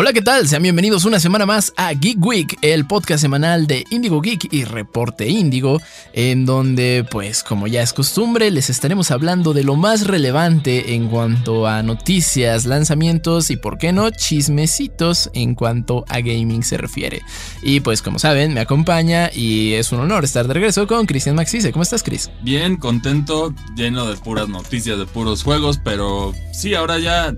[0.00, 0.46] Hola, ¿qué tal?
[0.46, 4.62] Sean bienvenidos una semana más a Geek Week, el podcast semanal de Indigo Geek y
[4.62, 5.80] Reporte Indigo,
[6.12, 11.08] en donde, pues, como ya es costumbre, les estaremos hablando de lo más relevante en
[11.08, 17.22] cuanto a noticias, lanzamientos y, por qué no, chismecitos en cuanto a gaming se refiere.
[17.60, 21.34] Y, pues, como saben, me acompaña y es un honor estar de regreso con Cristian
[21.34, 21.72] Maxice.
[21.72, 22.30] ¿Cómo estás, Chris?
[22.42, 27.34] Bien, contento, lleno de puras noticias, de puros juegos, pero sí, ahora ya,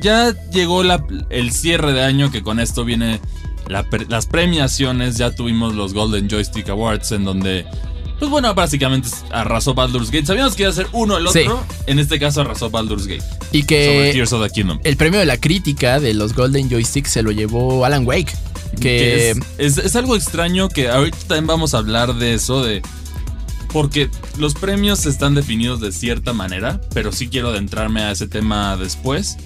[0.00, 3.20] ya llegó la, el cierre de año que con esto viene
[3.68, 5.16] las premiaciones.
[5.16, 7.66] Ya tuvimos los Golden Joystick Awards en donde,
[8.18, 10.26] pues bueno, básicamente arrasó Baldur's Gate.
[10.26, 11.64] Sabíamos que iba a ser uno el otro.
[11.86, 13.24] En este caso arrasó Baldur's Gate.
[13.52, 18.06] Y que el premio de la crítica de los Golden Joystick se lo llevó Alan
[18.06, 18.32] Wake.
[18.80, 22.82] Que, es, es, algo extraño que ahorita también vamos a hablar de eso, de...
[23.72, 28.76] Porque los premios están definidos de cierta manera, pero sí quiero adentrarme a ese tema
[28.76, 29.36] después.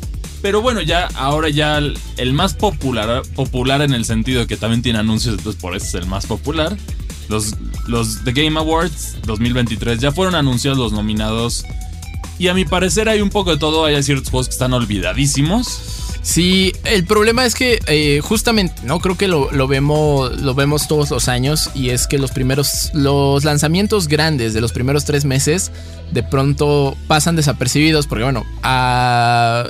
[0.42, 4.98] Pero bueno, ya ahora ya el, más popular, popular en el sentido que también tiene
[4.98, 6.76] anuncios, entonces por eso es el más popular.
[7.28, 7.54] Los,
[7.86, 11.64] los The Game Awards 2023 ya fueron anunciados los nominados.
[12.40, 16.02] Y a mi parecer hay un poco de todo, hay ciertos juegos que están olvidadísimos.
[16.22, 19.00] Sí, el problema es que eh, justamente, ¿no?
[19.00, 23.44] Creo que lo, vemos, lo vemos todos los años y es que los primeros, los
[23.44, 25.72] lanzamientos grandes de los primeros tres meses
[26.12, 29.66] de pronto pasan desapercibidos porque bueno, a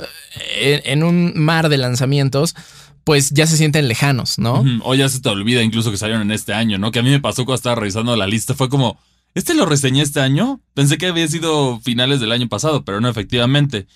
[0.55, 2.55] en, un mar de lanzamientos,
[3.03, 4.63] pues ya se sienten lejanos, ¿no?
[4.83, 6.91] O ya se te olvida incluso que salieron en este año, ¿no?
[6.91, 8.97] Que a mí me pasó cuando estaba revisando la lista, fue como,
[9.33, 10.61] ¿este lo reseñé este año?
[10.73, 13.87] Pensé que había sido finales del año pasado, pero no efectivamente.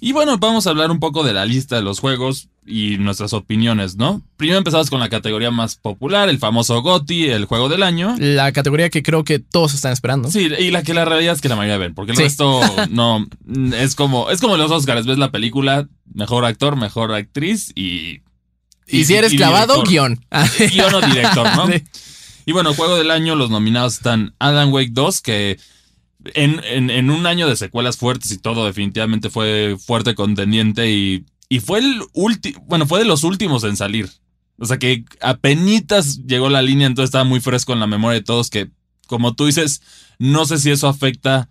[0.00, 3.32] Y bueno, vamos a hablar un poco de la lista de los juegos y nuestras
[3.32, 4.22] opiniones, ¿no?
[4.36, 8.14] Primero empezamos con la categoría más popular, el famoso GOTY, el juego del año.
[8.18, 10.30] La categoría que creo que todos están esperando.
[10.30, 12.60] Sí, y la que la realidad es que la mayoría ven, porque el resto
[12.90, 13.26] no
[13.74, 18.22] es como es como los Oscars, ves la película, mejor actor, mejor actriz y
[18.86, 20.24] y, si eres clavado, guion.
[20.70, 21.66] Guión o director, ¿no?
[22.44, 25.60] Y bueno, juego del año, los nominados están Adam Wake 2, que
[26.34, 31.80] en, un año de secuelas fuertes y todo, definitivamente fue fuerte contendiente y, y fue
[31.80, 34.08] el último, bueno, fue de los últimos en salir.
[34.56, 38.24] O sea que apenas llegó la línea, entonces estaba muy fresco en la memoria de
[38.24, 38.70] todos que,
[39.06, 39.82] como tú dices,
[40.18, 41.50] no sé si eso afecta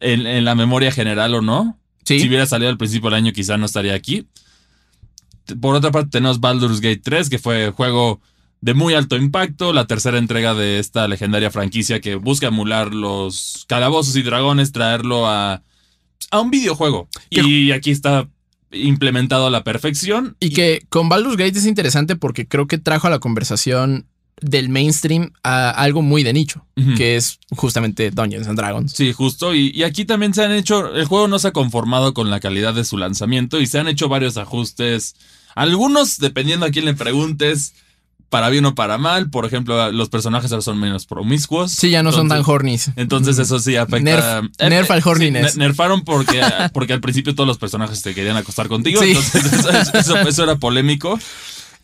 [0.00, 1.78] en, la memoria general o no.
[2.04, 4.26] Si hubiera salido al principio del año quizá no estaría aquí.
[5.60, 8.20] Por otra parte tenemos Baldur's Gate 3, que fue juego
[8.60, 13.66] de muy alto impacto, la tercera entrega de esta legendaria franquicia que busca emular los
[13.68, 15.62] calabozos y dragones, traerlo a,
[16.32, 17.08] a un videojuego.
[17.30, 18.28] Y aquí está
[18.72, 20.36] implementado a la perfección.
[20.40, 24.06] Y, que con Baldur's Gate es interesante porque creo que trajo a la conversación
[24.40, 26.64] del mainstream a algo muy de nicho,
[26.96, 28.92] que es justamente Dungeons and Dragons.
[28.92, 29.54] Sí, justo.
[29.54, 32.38] Y, y, aquí también se han hecho, el juego no se ha conformado con la
[32.38, 35.16] calidad de su lanzamiento y se han hecho varios ajustes.
[35.56, 37.74] Algunos, dependiendo a quién le preguntes,
[38.28, 39.30] para bien o para mal.
[39.30, 41.72] Por ejemplo, los personajes ahora son menos promiscuos.
[41.72, 42.90] Sí, ya no son tan hornies.
[42.96, 44.00] Entonces eso sí afecta.
[44.00, 45.56] Nerf, eh, nerf al horniness.
[45.56, 46.40] nerfaron porque,
[46.72, 49.02] porque al principio todos los personajes te querían acostar contigo.
[49.02, 49.44] Entonces
[50.26, 51.18] eso, era polémico.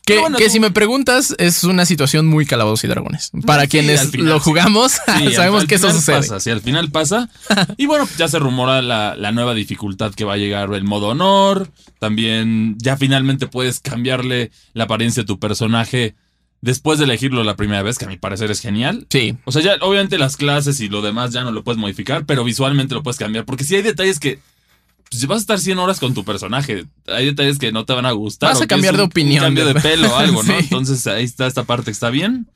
[0.07, 3.31] Que, si me preguntas, es una situación muy calabozos y dragones.
[3.47, 4.93] Para quienes lo jugamos,
[5.35, 6.17] sabemos que eso sucede.
[6.17, 7.31] Pasa, sí, al final pasa.
[7.79, 11.09] y bueno, ya se rumora la, la, nueva dificultad que va a llegar el modo
[11.09, 11.71] honor.
[12.01, 16.15] También ya finalmente puedes cambiarle la apariencia de tu personaje
[16.65, 19.07] después de elegirlo la primera vez, que a mi parecer es genial.
[19.11, 19.37] Sí.
[19.45, 22.43] O sea, ya obviamente las clases y lo demás ya no lo puedes modificar, pero
[22.43, 23.45] visualmente lo puedes cambiar.
[23.45, 24.41] Porque si hay detalles que.
[25.11, 26.87] Pues vas a estar 100 horas con tu personaje.
[27.07, 28.55] Hay detalles que no te van a gustar.
[28.55, 29.45] Vas a cambiar de opinión.
[29.45, 30.59] Un cambio de pelo o algo, ¿no?
[30.59, 32.49] Entonces ahí está esta parte que está bien.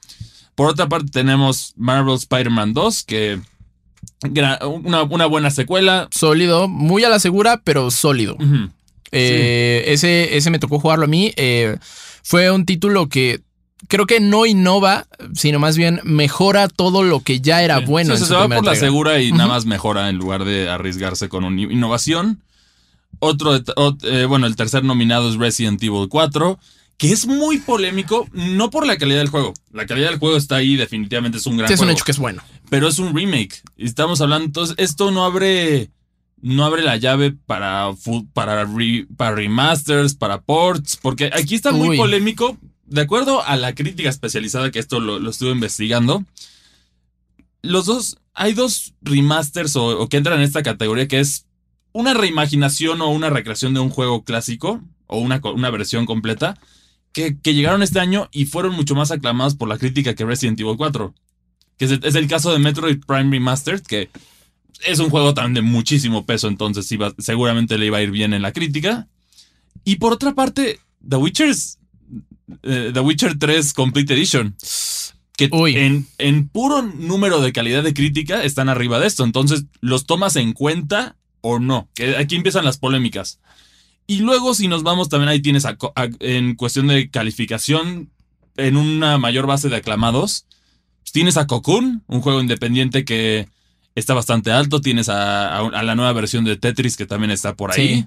[0.55, 3.41] Por otra parte, tenemos Marvel Spider-Man 2, que.
[4.23, 6.09] Una, una, buena secuela.
[6.11, 8.37] Sólido, muy a la segura, pero sólido.
[9.13, 11.33] Eh, ese, ese me tocó jugarlo a mí.
[11.37, 11.77] Eh,
[12.23, 13.41] fue un título que
[13.87, 18.17] creo que no innova, sino más bien mejora todo lo que ya era bueno.
[18.17, 21.63] se va por la segura y nada más mejora en lugar de arriesgarse con una
[21.63, 22.43] innovación.
[23.21, 26.59] Otro, eh, bueno, el tercer nominado es Resident Evil 4,
[26.99, 29.55] que es muy polémico, no por la calidad del juego.
[29.73, 32.13] La calidad del juego está ahí, definitivamente es un gran sí, es un hecho que
[32.13, 32.43] es bueno.
[32.69, 33.63] Pero es un remake.
[33.77, 35.91] Estamos hablando, entonces, esto no abre
[36.41, 37.91] no abre la llave para,
[38.33, 38.69] para,
[39.17, 42.57] para remasters, para ports, porque aquí está muy polémico
[42.89, 46.25] de acuerdo a la crítica especializada que esto lo, estuve investigando,
[47.63, 51.47] los dos, hay dos remasters o, que entran en esta categoría que es
[51.93, 56.59] una reimaginación o una recreación de un juego clásico o una, una versión completa
[57.13, 60.77] que, llegaron este año y fueron mucho más aclamados por la crítica que Resident Evil
[60.77, 61.15] 4.
[61.77, 64.11] Que es el, caso de Metroid Prime Remastered, que
[64.85, 66.89] es un juego también de muchísimo peso, entonces
[67.19, 69.09] seguramente le iba a ir bien en la crítica.
[69.85, 71.49] Y por otra parte, The Witcher
[72.63, 74.57] eh, The Witcher 3 Complete Edition.
[75.37, 79.23] Que en, en, puro número de calidad de crítica están arriba de esto.
[79.23, 81.89] Entonces, ¿los tomas en cuenta o no?
[81.95, 83.39] Que aquí empiezan las polémicas.
[84.09, 85.65] Y luego, si nos vamos, también ahí tienes
[86.21, 88.11] en cuestión de calificación,
[88.57, 90.47] en una mayor base de aclamados,
[91.03, 93.49] pues tienes a Cocoon, un juego independiente que
[93.95, 94.81] está bastante alto.
[94.81, 98.07] Tienes a, la nueva versión de Tetris que también está por ahí.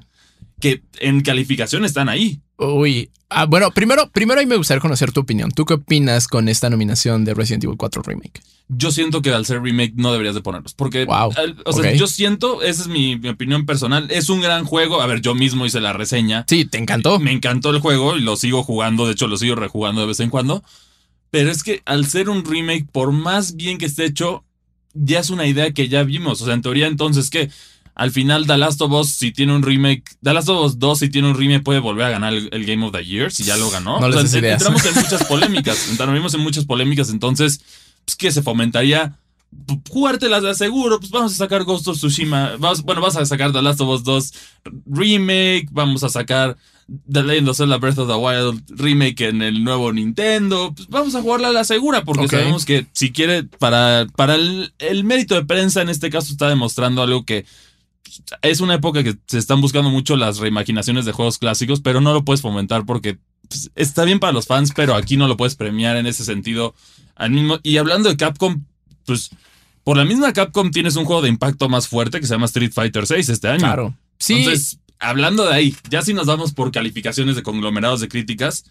[0.60, 2.42] Que en calificación están ahí.
[2.62, 5.52] Uy, ah, bueno, primero, primero ahí me gustaría conocer tu opinión.
[5.52, 8.40] ¿Tú qué opinas con esta nominación de Resident Evil 4 Remake?
[8.68, 10.76] Yo siento que al ser remake no deberías de ponerlos.
[10.76, 15.02] Porque, o sea, yo siento, esa es mi, opinión personal, es un gran juego.
[15.02, 16.46] A ver, yo mismo hice la reseña.
[16.48, 17.18] Sí, ¿te encantó?
[17.20, 19.08] Me encantó el juego y lo sigo jugando.
[19.08, 20.64] De hecho, lo sigo rejugando de vez en cuando.
[21.32, 24.44] Pero es que al ser un remake, por más bien que esté hecho,
[24.94, 26.42] ya es una idea que ya vimos.
[26.44, 27.50] O sea, en teoría, entonces, ¿qué?
[27.96, 31.00] Al final, The Last of Us, si tiene un remake, The Last of Us 2,
[31.00, 33.58] si tiene un remake, puede volver a ganar el, Game of the Year, si ya
[33.58, 34.00] lo ganó.
[34.00, 35.90] No o sea, entramos en muchas polémicas.
[35.90, 37.62] entramos en muchas polémicas, entonces,
[38.06, 39.18] pues que se fomentaría
[39.90, 43.62] jugártelas de seguro, pues vamos a sacar Ghost of Tsushima, bueno, vas a sacar The
[43.62, 44.34] Last of Us 2
[44.86, 46.58] remake, vamos a sacar
[47.10, 51.16] The Legend of Zelda Breath of the Wild remake en el nuevo Nintendo, pues vamos
[51.16, 55.46] a jugarla a la segura porque sabemos que si quiere, para, para el, mérito de
[55.46, 57.46] prensa en este caso está demostrando algo que
[58.42, 62.14] es una época que se están buscando mucho las reimaginaciones de juegos clásicos, pero no
[62.14, 63.18] lo puedes fomentar porque
[63.48, 66.74] pues, está bien para los fans, pero aquí no lo puedes premiar en ese sentido.
[67.16, 68.64] Al mismo, y hablando de Capcom,
[69.06, 69.32] pues
[69.84, 72.72] por la misma Capcom tienes un juego de impacto más fuerte que se llama Street
[72.74, 73.60] Fighter VI este año.
[73.60, 73.98] Claro.
[74.18, 74.36] Sí.
[74.36, 78.66] Entonces, hablando de ahí, ya si nos vamos por calificaciones de conglomerados de críticas,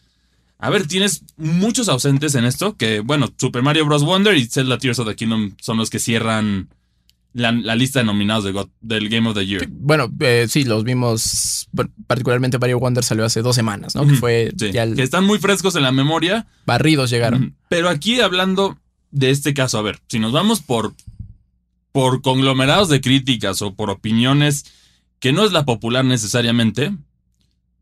[0.58, 4.04] a ver, tienes muchos ausentes en esto, que bueno, Super Mario Bros.
[4.04, 6.68] Wonder y Zelda Tears of the Kingdom son los que cierran
[7.32, 8.44] la, lista de nominados
[8.80, 9.66] del Game of the Year.
[9.70, 11.68] Bueno, eh, sí, los vimos,
[12.06, 14.06] particularmente Mario Wonder salió hace dos semanas, ¿no?
[14.06, 16.46] Que fue Que están muy frescos en la memoria.
[16.66, 17.56] Barridos llegaron.
[17.68, 18.78] Pero aquí hablando
[19.10, 20.94] de este caso, a ver, si nos vamos por,
[21.92, 24.64] por conglomerados de críticas o por opiniones
[25.20, 26.92] que no es la popular necesariamente,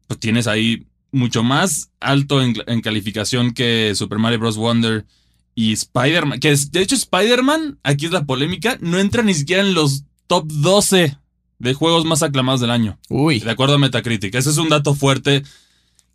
[0.09, 4.57] pues tienes ahí mucho más alto en, calificación que Super Mario Bros.
[4.57, 5.07] Wonder
[5.59, 6.39] y Spider-Man.
[6.39, 10.47] Que de hecho Spider-Man, aquí es la polémica, no entra ni siquiera en los top
[10.47, 11.19] 12
[11.59, 12.97] de juegos más aclamados del año.
[13.09, 13.41] Uy.
[13.41, 14.33] De acuerdo a Metacritic.
[14.37, 15.43] Ese es un dato fuerte.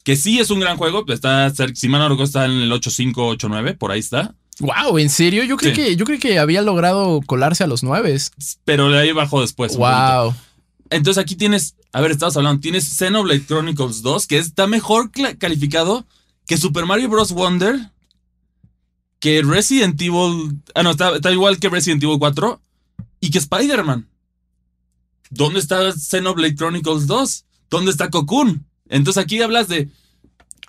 [0.06, 1.04] Que sí es un gran juego.
[1.10, 4.34] Está, si mal no recuerdo, está en el 8.5, 8.9, por ahí está.
[4.60, 5.44] Wow, ¿en serio?
[5.44, 8.18] Yo creí que yo creo que había logrado colarse a los nueve.
[8.64, 9.76] Pero de ahí bajó después.
[9.76, 10.34] Wow.
[10.90, 16.06] Entonces aquí tienes, a ver, estabas hablando, tienes Xenoblade Chronicles 2, que está mejor calificado
[16.46, 17.34] que Super Mario Bros.
[17.34, 17.92] Wonder,
[19.24, 22.60] que Resident Evil, ah, no, está, está igual que Resident Evil 4
[23.22, 24.06] y que Spider-Man.
[25.30, 27.46] ¿Dónde está Xenoblade Chronicles 2?
[27.70, 28.66] ¿Dónde está Cocoon?
[28.90, 29.88] Entonces aquí hablas de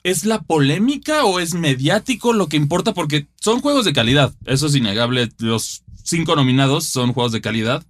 [0.04, 2.94] ¿Es la polémica o es mediático lo que importa?
[2.94, 5.30] Porque son juegos de calidad, eso es innegable.
[5.38, 7.84] Los cinco nominados son juegos de calidad.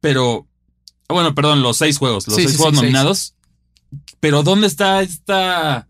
[0.00, 0.46] Pero,
[1.08, 3.36] bueno, perdón, los seis juegos, los seis juegos nominados.
[4.20, 5.88] Pero ¿dónde está esta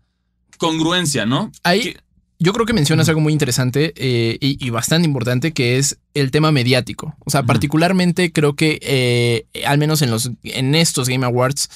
[0.57, 1.51] congruencia, no?
[1.63, 1.97] Ahí,
[2.39, 6.51] yo creo que mencionas algo muy interesante eh, y, bastante importante, que es el tema
[6.51, 7.15] mediático.
[7.25, 11.69] O sea, particularmente creo que, eh, al menos en, los, en estos Game Awards,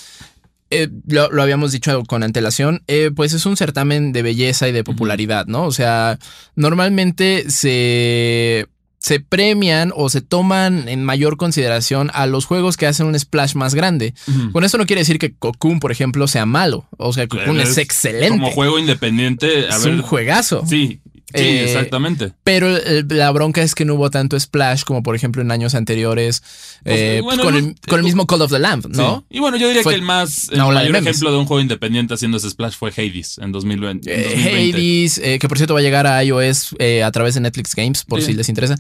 [0.70, 4.84] eh, lo, habíamos dicho con antelación, eh, pues es un certamen de belleza y de
[4.84, 5.64] popularidad, ¿no?
[5.64, 6.20] O sea,
[6.56, 8.68] normalmente se,
[9.00, 13.56] se premian o se toman en mayor consideración a los juegos que hacen un splash
[13.56, 14.14] más grande.
[14.52, 16.88] Con eso no quiere decir que Cocoon, por ejemplo, sea malo.
[16.98, 18.30] O sea, Cocoon es, excelente.
[18.30, 20.64] Como juego independiente, es un juegazo.
[20.66, 21.02] Sí,
[21.34, 22.32] Sí, eh, exactamente.
[22.46, 22.70] Pero
[23.10, 26.42] la bronca es que no hubo tanto splash como por ejemplo en años anteriores
[26.84, 29.26] pues, eh, pues, con, el, mismo Call of the Lamb, ¿no?
[29.30, 32.38] Y bueno, yo diría que el más el mayor ejemplo de un juego independiente haciendo
[32.38, 34.10] ese splash fue Hades en 2020.
[34.10, 38.06] Eh, Hades, que por cierto va a llegar a iOS a través de Netflix Games,
[38.06, 38.78] por si les interesa.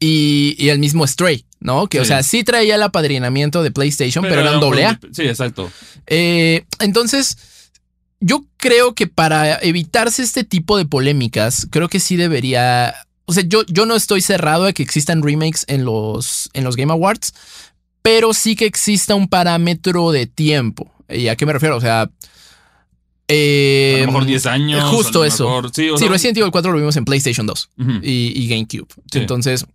[0.00, 1.86] y, el mismo Stray, ¿no?
[1.88, 4.98] Que, o sea, sí traía el apadrinamiento de PlayStation, pero, era un doble A.
[5.12, 5.70] Sí, exacto.
[6.06, 7.36] entonces
[8.20, 12.94] yo creo que para evitarse este tipo de polémicas, creo que sí debería.
[13.26, 16.76] O sea, yo, yo no estoy cerrado a que existan remakes en los, en los
[16.76, 17.34] Game Awards,
[18.02, 20.90] pero sí que exista un parámetro de tiempo.
[21.08, 21.76] ¿Y a qué me refiero?
[21.76, 22.10] O sea.
[23.28, 24.84] Eh, a lo mejor 10 años.
[24.90, 25.62] Justo eso.
[25.72, 27.70] sí, Resident Evil 4 lo vimos en PlayStation 2
[28.02, 28.88] y, GameCube.
[29.12, 29.66] Entonces,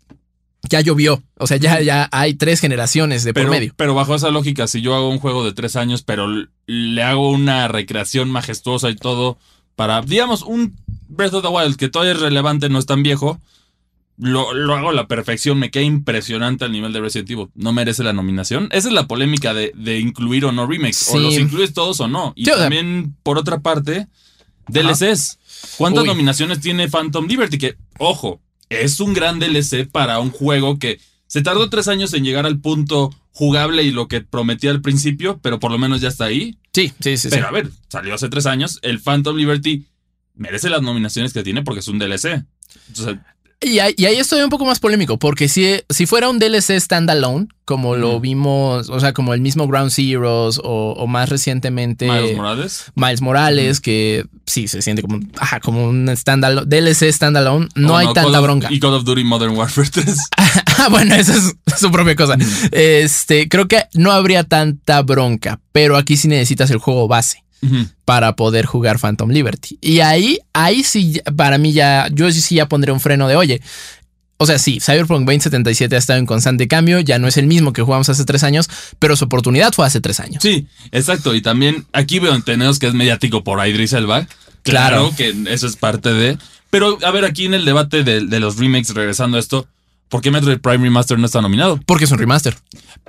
[0.70, 1.22] ya llovió.
[1.38, 3.74] O sea, ya, ya hay tres generaciones de pero, por medio.
[3.76, 6.28] Pero bajo esa lógica, si yo hago un juego de tres años, pero
[6.66, 9.38] le hago una recreación majestuosa y todo
[9.76, 10.76] para, digamos, un
[11.08, 13.40] Breath of the Wild que todavía es relevante, no es tan viejo,
[14.18, 17.48] lo, hago a la perfección, me queda impresionante al nivel de Resident Evil.
[17.56, 18.70] ¿No merece la nominación?
[18.72, 21.10] Esa es la polémica de, incluir o no remakes.
[21.12, 22.34] O los incluyes todos o no.
[22.36, 24.08] Y también, por otra parte,
[24.68, 25.40] DLCs.
[25.78, 27.58] ¿Cuántas nominaciones tiene Phantom Liberty?
[27.58, 28.40] Que, ojo,
[28.82, 32.60] es un gran DLC para un juego que se tardó tres años en llegar al
[32.60, 36.58] punto jugable y lo que prometía al principio, pero por lo menos ya está ahí.
[36.74, 37.30] Sí, sí, sí.
[37.32, 38.80] Pero a ver, salió hace tres años.
[38.84, 39.86] El Phantom Liberty
[40.36, 42.44] merece las nominaciones que tiene porque es un DLC.
[42.88, 43.18] Entonces,
[43.62, 47.96] y ahí, estoy un poco más polémico, porque si, si fuera un DLC standalone, como
[47.96, 52.92] lo vimos, o sea, como el mismo Ground Zeroes o, más recientemente Miles Morales.
[52.96, 55.20] Miles Morales, que sí se siente como,
[55.62, 58.68] como un standalone, DLC standalone, no hay tanta bronca.
[58.72, 60.18] Y Call of Duty Modern Warfare 3.
[60.78, 62.36] ah, bueno, esa es su propia cosa.
[62.72, 67.43] Este, creo que no habría tanta bronca, pero aquí sí necesitas el juego base
[68.06, 69.78] para poder jugar Phantom Liberty.
[69.82, 73.62] Y ahí, ahí sí, para mí ya, yo sí ya pondré un freno de, oye,
[74.38, 77.72] o sea, sí, Cyberpunk 2077 ha estado en constante cambio, ya no es el mismo
[77.72, 80.42] que jugamos hace tres años, pero su oportunidad fue hace tres años.
[80.42, 81.34] Sí, exacto.
[81.34, 84.28] Y también aquí veo tenemos que es mediático por Idris Elba.
[84.64, 86.38] Claro, que eso es parte de.
[86.70, 89.68] Pero a ver, aquí en el debate de, de los remakes, regresando a esto,
[90.10, 91.80] ¿por qué Metroid Prime Remaster no está nominado?
[91.86, 92.58] Porque es un remaster.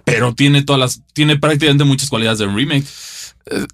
[0.05, 1.03] Pero tiene todas las.
[1.15, 2.87] Tiene prácticamente muchas cualidades de un remake.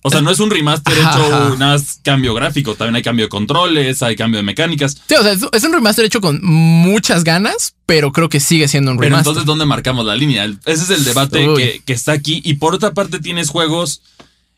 [0.02, 4.02] O sea, no es un remaster hecho nada cambio gráfico, también hay cambio de controles,
[4.02, 5.00] hay cambio de mecánicas.
[5.06, 8.90] Sí, o sea, es un remaster hecho con muchas ganas, pero creo que sigue siendo
[8.90, 9.22] un remaster.
[9.22, 10.44] Pero entonces, ¿dónde marcamos la línea?
[10.44, 12.42] Ese es el debate que, está aquí.
[12.44, 14.02] Y por otra parte, tienes juegos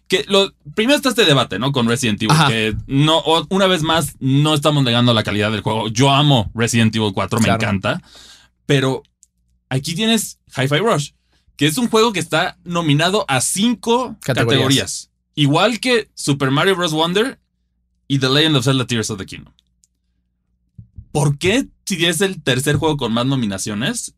[0.08, 1.72] que lo primero está este debate, ¿no?
[1.72, 5.88] Con Resident Evil, que no, una vez más, no estamos negando la calidad del juego.
[5.88, 8.00] Yo amo Resident Evil 4, me encanta.
[8.64, 9.02] Pero
[9.68, 11.10] aquí tienes Hi-Fi Rush
[11.56, 15.10] que es un juego que está nominado a cinco categorías.
[15.34, 16.92] Igual que Super Mario Bros.
[16.92, 17.38] Wonder
[18.08, 19.54] y The Legend of Zelda Tears of the Kingdom.
[21.12, 24.14] ¿Por qué si es el tercer juego con más nominaciones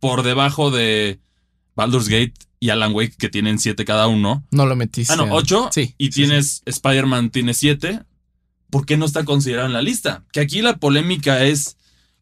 [0.00, 1.20] por debajo de
[1.74, 4.44] Baldur's Gate y Alan Wake que tienen siete cada uno?
[4.50, 5.12] No lo metiste.
[5.12, 5.68] Ah, no, ocho.
[5.72, 5.94] Sí.
[5.98, 8.02] Y tienes Spider-Man tiene siete.
[8.70, 10.24] ¿Por qué no está considerado en la lista?
[10.32, 11.76] Que aquí la polémica es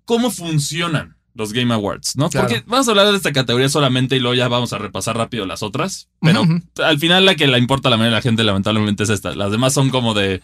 [0.04, 2.30] cómo funcionan los Game Awards, ¿no?
[2.30, 5.46] Porque vamos a hablar de esta categoría solamente y luego ya vamos a repasar rápido
[5.46, 6.08] las otras.
[6.20, 6.44] Pero
[6.82, 9.34] al final la que la importa la mayoría de la gente lamentablemente es esta.
[9.34, 10.42] Las demás son como de...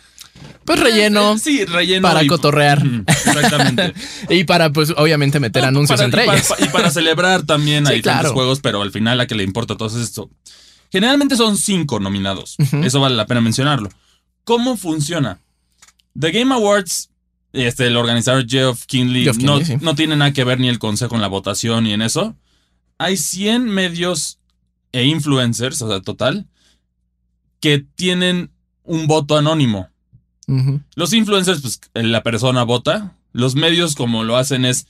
[0.64, 1.32] Pues relleno.
[1.32, 2.08] Eh, sí, relleno.
[2.08, 2.82] Para cotorrear.
[3.06, 3.94] exactamente.
[4.28, 6.54] y para, pues, obviamente meter anuncios entre ellos.
[6.58, 9.88] y para celebrar también hay diferentes juegos, pero al final la que le importa todo
[9.88, 10.30] es esto.
[10.90, 12.56] Generalmente son cinco nominados.
[12.82, 13.88] Eso vale la pena mencionarlo.
[14.44, 15.38] ¿Cómo funciona?
[16.18, 17.08] The Game Awards
[17.52, 19.30] este, el organizador Geoff Kinley,
[19.80, 22.36] no, tiene nada que ver ni el consejo en la votación ni en eso.
[22.98, 24.38] Hay 100 medios
[24.92, 26.46] e influencers, o sea, total,
[27.60, 28.50] que tienen
[28.84, 29.88] un voto anónimo.
[30.96, 33.16] Los influencers, pues la persona vota.
[33.32, 34.86] Los medios, como lo hacen, es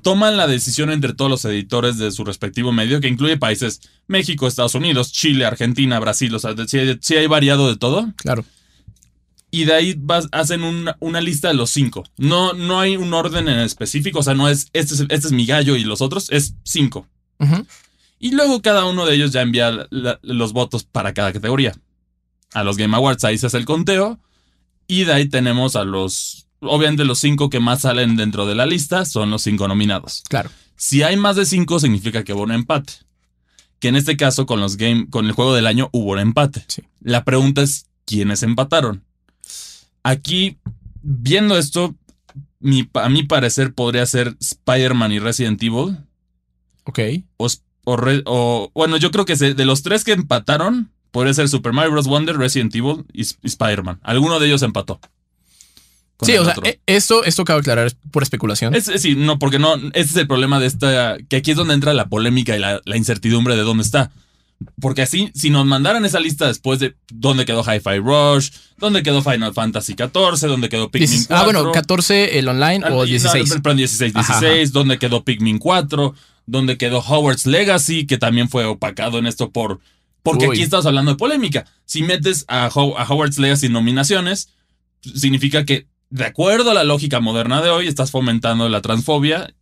[0.00, 4.46] toman la decisión entre todos los editores de su respectivo medio, que incluye países México,
[4.46, 8.10] Estados Unidos, Chile, Argentina, Brasil, o sea, si hay variado de todo.
[8.16, 8.44] Claro
[9.50, 12.04] y de ahí vas, hacen una, lista de los cinco.
[12.16, 15.32] No, no hay un orden en específico, o sea, no es este, es este es
[15.32, 17.06] mi gallo y los otros, es cinco.
[18.18, 21.74] Y luego cada uno de ellos ya envía los votos para cada categoría.
[22.52, 24.18] A los Game Awards ahí se hace el conteo
[24.86, 28.66] y de ahí tenemos a los, obviamente los cinco que más salen dentro de la
[28.66, 30.22] lista son los cinco nominados.
[30.28, 30.50] Claro.
[30.76, 32.92] Si hay más de cinco significa que hubo un empate.
[33.78, 36.64] Que en este caso con los game, con el juego del año hubo un empate.
[37.00, 39.04] La pregunta es quiénes empataron.
[40.08, 40.56] Aquí,
[41.02, 41.94] viendo esto,
[42.94, 45.98] a mi parecer podría ser Spider-Man y Resident Evil.
[46.84, 47.00] Ok.
[47.36, 52.06] O, bueno, yo creo que de los tres que empataron, podría ser Super Mario Bros.
[52.06, 54.00] Wonder, Resident Evil y, Spider-Man.
[54.02, 54.98] Alguno de ellos empató.
[56.22, 58.74] Sí, o sea, e, esto, esto cabe aclarar por especulación.
[58.80, 61.92] sí, no, porque no, ese es el problema de esta, que aquí es donde entra
[61.92, 64.10] la polémica y la incertidumbre de dónde está.
[64.80, 69.22] Porque así, si nos mandaran esa lista después de dónde quedó Hi-Fi Rush, dónde quedó
[69.22, 71.36] Final Fantasy XIV, dónde quedó Pikmin 4.
[71.36, 73.62] Ah, bueno, 14 el online o 16.
[73.64, 76.14] No, 16, 16, dónde quedó Pikmin 4,
[76.46, 79.80] dónde quedó Howard's Legacy, que también fue opacado en esto por.
[80.22, 81.64] Porque aquí estamos hablando de polémica.
[81.84, 84.50] Si metes a, a Howard's Legacy nominaciones,
[85.02, 89.54] significa que, de acuerdo a la lógica moderna de hoy, estás fomentando la transfobia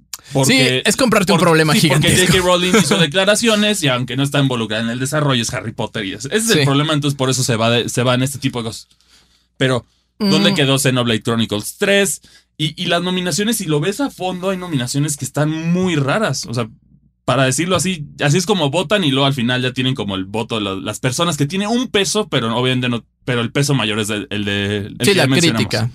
[0.44, 2.38] sí, es comprarte un problema sí, Porque J.K.
[2.42, 6.12] Rowling hizo declaraciones y aunque no está involucrada en el desarrollo es Harry Potter y
[6.14, 8.64] ese, es el problema, entonces por eso se va, se va en este tipo de
[8.64, 8.88] cosas.
[9.56, 9.86] Pero,
[10.18, 10.54] ¿dónde mm.
[10.54, 12.20] quedó Xenoblade Chronicles 3?
[12.58, 16.46] Y, y las nominaciones, si lo ves a fondo, hay nominaciones que están muy raras.
[16.46, 16.68] O sea,
[17.26, 20.24] para decirlo así, así es como votan y luego al final ya tienen como el
[20.24, 23.98] voto de las personas que tienen un peso, pero obviamente no, pero el peso mayor
[23.98, 24.86] es el, de...
[24.86, 25.90] El sí, la crítica.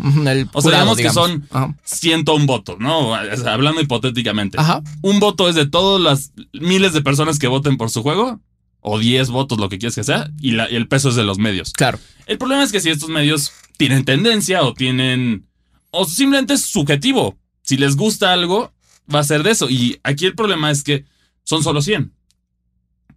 [0.53, 1.47] o sea, digamos, que son
[1.85, 3.15] 101 votos, ¿no?
[3.15, 4.59] hablando hipotéticamente.
[4.59, 4.83] Ajá.
[5.01, 8.41] Un voto es de todas las miles de personas que voten por su juego,
[8.81, 11.23] o 10 votos, lo que quieras que sea, y, la, y el peso es de
[11.23, 11.71] los medios.
[11.71, 11.99] Claro.
[12.25, 15.47] El problema es que si estos medios tienen tendencia o tienen...
[15.91, 17.37] o simplemente es subjetivo.
[17.61, 18.73] Si les gusta algo,
[19.13, 19.69] va a ser de eso.
[19.69, 21.05] Y aquí el problema es que
[21.43, 22.11] son solo 100.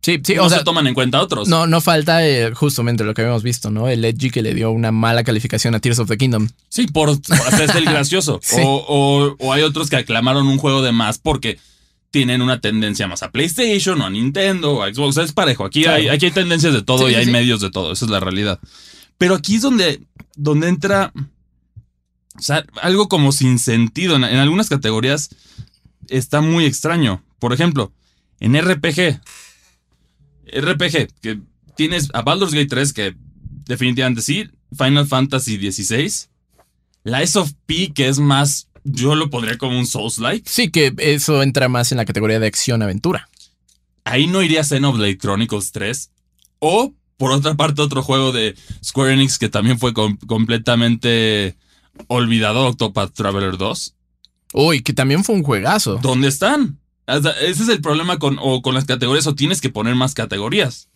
[0.04, 1.48] Sí, sí, no o se toman en cuenta otros.
[1.48, 3.88] No, no falta eh, justamente lo que habíamos visto, ¿no?
[3.88, 6.46] El Edgy que le dio una mala calificación a Tears of the Kingdom.
[6.68, 8.38] Sí, por, hacerse el gracioso.
[8.62, 11.58] o, hay otros que aclamaron un juego de más porque
[12.10, 15.16] tienen una tendencia más a PlayStation o a Nintendo o a Xbox.
[15.16, 15.64] Es parejo.
[15.64, 17.90] Aquí, hay, aquí hay tendencias de todo y hay medios de todo.
[17.90, 18.60] Esa es la realidad.
[19.16, 20.02] Pero aquí es donde,
[20.36, 21.14] donde entra
[22.38, 24.16] o sea, algo como sin sentido.
[24.16, 25.30] en algunas categorías
[26.08, 27.24] está muy extraño.
[27.38, 27.90] Por ejemplo,
[28.38, 29.22] en RPG.
[30.52, 31.40] RPG, que
[31.76, 33.16] tienes a Baldur's Gate 3, que
[33.66, 34.48] definitivamente sí.
[34.76, 36.28] Final Fantasy XVI.
[37.04, 38.68] Lies of P, que es más.
[38.84, 40.48] Yo lo pondría como un Souls-like.
[40.48, 43.28] Sí, que eso entra más en la categoría de acción-aventura.
[44.04, 46.10] Ahí no iría Xenoblade Chronicles 3.
[46.58, 51.56] O, por otra parte, otro juego de Square Enix que también fue completamente
[52.08, 53.94] olvidado, Octopath Traveler 2.
[54.54, 55.96] Uy, que también fue un juegazo.
[55.96, 56.78] ¿Dónde están?
[57.06, 60.88] Ese es el problema con, o con las categorías, o tienes que poner más categorías.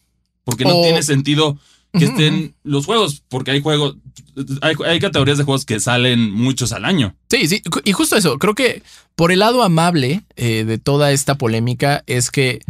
[0.45, 1.59] Porque no tiene sentido
[1.93, 3.97] que estén los juegos, porque hay juegos,
[4.61, 7.15] hay, categorías de juegos que salen muchos al año.
[7.31, 8.83] Sí, sí, y justo eso, creo que
[9.17, 12.61] por el lado amable eh, de toda esta polémica es que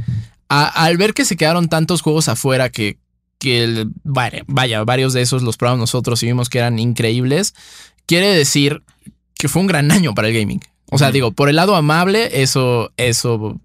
[0.48, 2.98] al ver que se quedaron tantos juegos afuera que,
[3.38, 7.54] que vaya, vaya, varios de esos los probamos nosotros y vimos que eran increíbles,
[8.06, 8.82] quiere decir
[9.34, 10.60] que fue un gran año para el gaming.
[10.90, 13.60] O sea, digo, por el lado amable, eso, eso,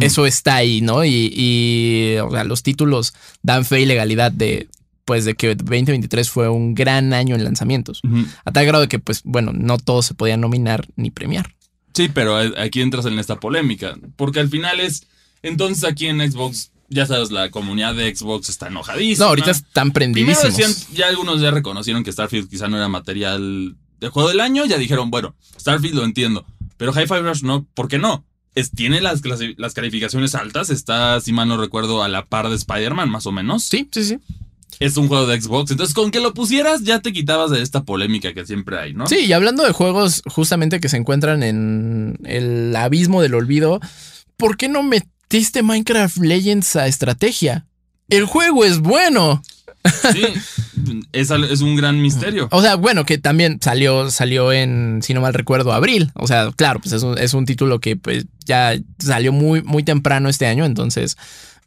[0.00, 1.04] eso está ahí, ¿no?
[1.04, 4.68] Y, o sea, los títulos dan fe y legalidad de,
[5.04, 8.02] pues, de que 2023 fue un gran año en lanzamientos.
[8.44, 11.54] A tal grado de que, pues, bueno, no todos se podían nominar ni premiar.
[11.94, 15.06] Sí, pero aquí entras en esta polémica, porque al final es,
[15.42, 19.24] entonces aquí en Xbox ya sabes, la comunidad de Xbox está enojadísima.
[19.24, 20.88] No, ahorita están prendidísimos.
[20.92, 24.78] ya algunos ya reconocieron que Starfield quizá no era material el juego del año, ya
[24.78, 28.24] dijeron, bueno, Starfield lo entiendo, pero Hi-Fi Rush no, ¿por qué no?
[28.54, 29.22] Es, tiene las,
[29.56, 33.32] las calificaciones altas, está, si mal no recuerdo, a la par de Spider-Man, más o
[33.32, 33.64] menos.
[33.64, 34.18] Sí, sí, sí.
[34.80, 37.84] Es un juego de Xbox, entonces con que lo pusieras ya te quitabas de esta
[37.84, 39.06] polémica que siempre hay, ¿no?
[39.06, 43.80] Sí, y hablando de juegos justamente que se encuentran en el abismo del olvido,
[44.36, 47.66] ¿por qué no metiste Minecraft Legends a estrategia?
[48.08, 49.42] El juego es bueno.
[50.12, 50.24] Sí,
[51.12, 52.48] es, es, un gran misterio.
[52.50, 56.10] O sea, bueno, que también salió, salió en, si no mal recuerdo, abril.
[56.14, 59.82] O sea, claro, pues es un, es un título que pues ya salió muy, muy
[59.82, 61.16] temprano este año, entonces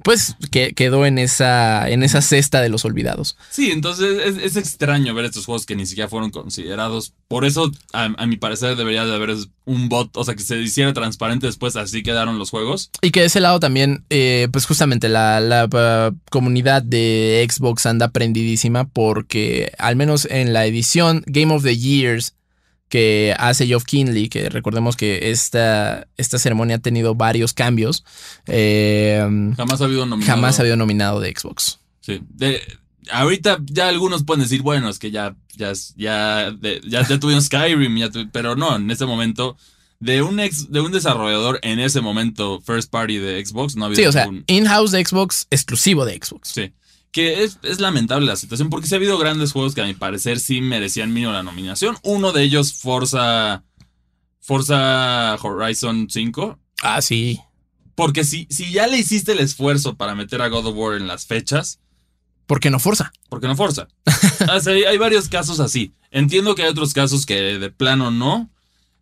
[0.04, 3.38] pues que quedó en esa, en esa cesta de los olvidados.
[3.50, 7.14] Sí, entonces es, extraño ver estos juegos que ni siquiera fueron considerados.
[7.28, 10.94] Por eso, a, mi parecer, debería de haber un bot, o sea, que se hiciera
[10.94, 12.90] transparente después, así quedaron los juegos.
[13.02, 17.86] Y que de ese lado también, eh, pues justamente la, la uh, comunidad de Xbox
[17.86, 22.37] anda prendidísima porque al menos en la edición Game of the Years
[22.90, 28.04] que hace Geoff Kinley, que recordemos que esta, esta ceremonia ha tenido varios cambios.
[28.48, 29.22] Eh,
[29.58, 30.36] jamás ha habido nominado.
[30.36, 31.80] Jamás ha habido nominado de Xbox.
[32.02, 32.22] Sí.
[33.12, 36.56] ahorita ya algunos pueden decir, bueno, es que ya, ya, ya,
[36.88, 39.58] ya, tuvieron Skyrim, pero no, en ese momento.
[40.00, 43.96] De un, ex, de un desarrollador en ese momento, first party de Xbox, no había.
[43.96, 46.50] Sí, o sea, in-house de Xbox, exclusivo de Xbox.
[46.50, 46.72] Sí.
[47.18, 50.40] Que es, lamentable la situación porque se ha habido grandes juegos que a mi parecer
[50.40, 51.98] sí merecían mínimo la nominación.
[52.04, 53.64] Uno de ellos, Forza,
[54.40, 56.60] Forza Horizon 5.
[56.84, 57.40] Ah, sí.
[57.96, 61.08] Porque si, si ya le hiciste el esfuerzo para meter a God of War en
[61.08, 61.80] las fechas.
[62.46, 63.12] ¿Por qué no Forza?
[63.30, 63.88] ¿Por qué no Forza?
[64.68, 65.94] Hay, hay varios casos así.
[66.12, 68.52] Entiendo que hay otros casos que de plano no.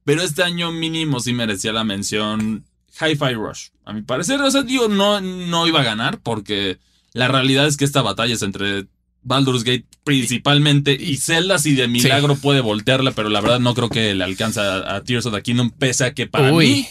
[0.06, 2.64] Pero este año mínimo sí merecía la mención
[3.02, 3.72] Hi-Fi Rush.
[3.84, 6.80] A mi parecer, o sea, digo, no, no iba a ganar porque
[7.16, 8.88] la realidad es que esta batalla es entre
[9.24, 13.88] Baldur's Gate principalmente y Zelda si de milagro puede voltearla, pero la verdad no creo
[13.88, 16.86] que le alcance a, Tears of the Kingdom, pese a que para mí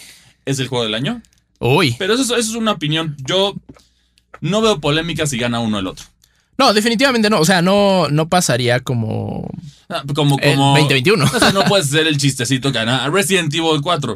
[0.47, 1.21] es el juego del año.
[1.61, 1.95] Uy.
[1.99, 3.17] Pero eso, es una opinión.
[3.27, 3.55] Yo
[4.41, 6.07] no veo polémica si gana uno el otro.
[6.57, 7.39] No, definitivamente no.
[7.39, 9.47] O sea, no, no pasaría como.
[9.91, 10.71] Ah, como, como.
[10.71, 11.23] 2021.
[11.23, 14.15] O sea, no puedes hacer el chistecito que gana Resident Evil 4.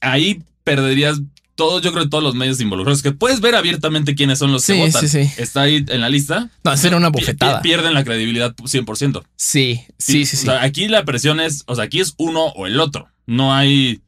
[0.00, 1.20] Ahí perderías
[1.62, 4.66] todos, yo creo que todos los medios involucrados, que puedes ver abiertamente quiénes son los
[4.66, 5.04] que votan.
[5.04, 6.50] Está ahí en la lista.
[6.64, 7.62] No, era una bofetada.
[7.62, 9.22] Pierden la credibilidad 100%.
[9.36, 10.48] Sí, sí, sí, sí.
[10.50, 13.08] aquí la presión es, o sea, aquí es uno o el otro.
[13.26, 14.02] No hay,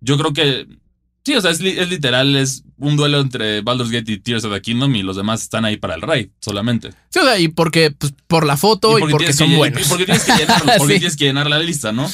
[0.00, 0.66] yo creo que,
[1.22, 4.62] sí, o sea, es, literal, es un duelo entre Baldur's Gate y Tears of the
[4.62, 6.92] Kingdom y los demás están ahí para el rey, solamente.
[7.10, 9.86] Sí, o sea, y porque, pues, por la foto y porque, son buenos.
[9.86, 10.32] Y porque tienes que
[10.78, 12.10] porque tienes que llenar la lista, ¿no?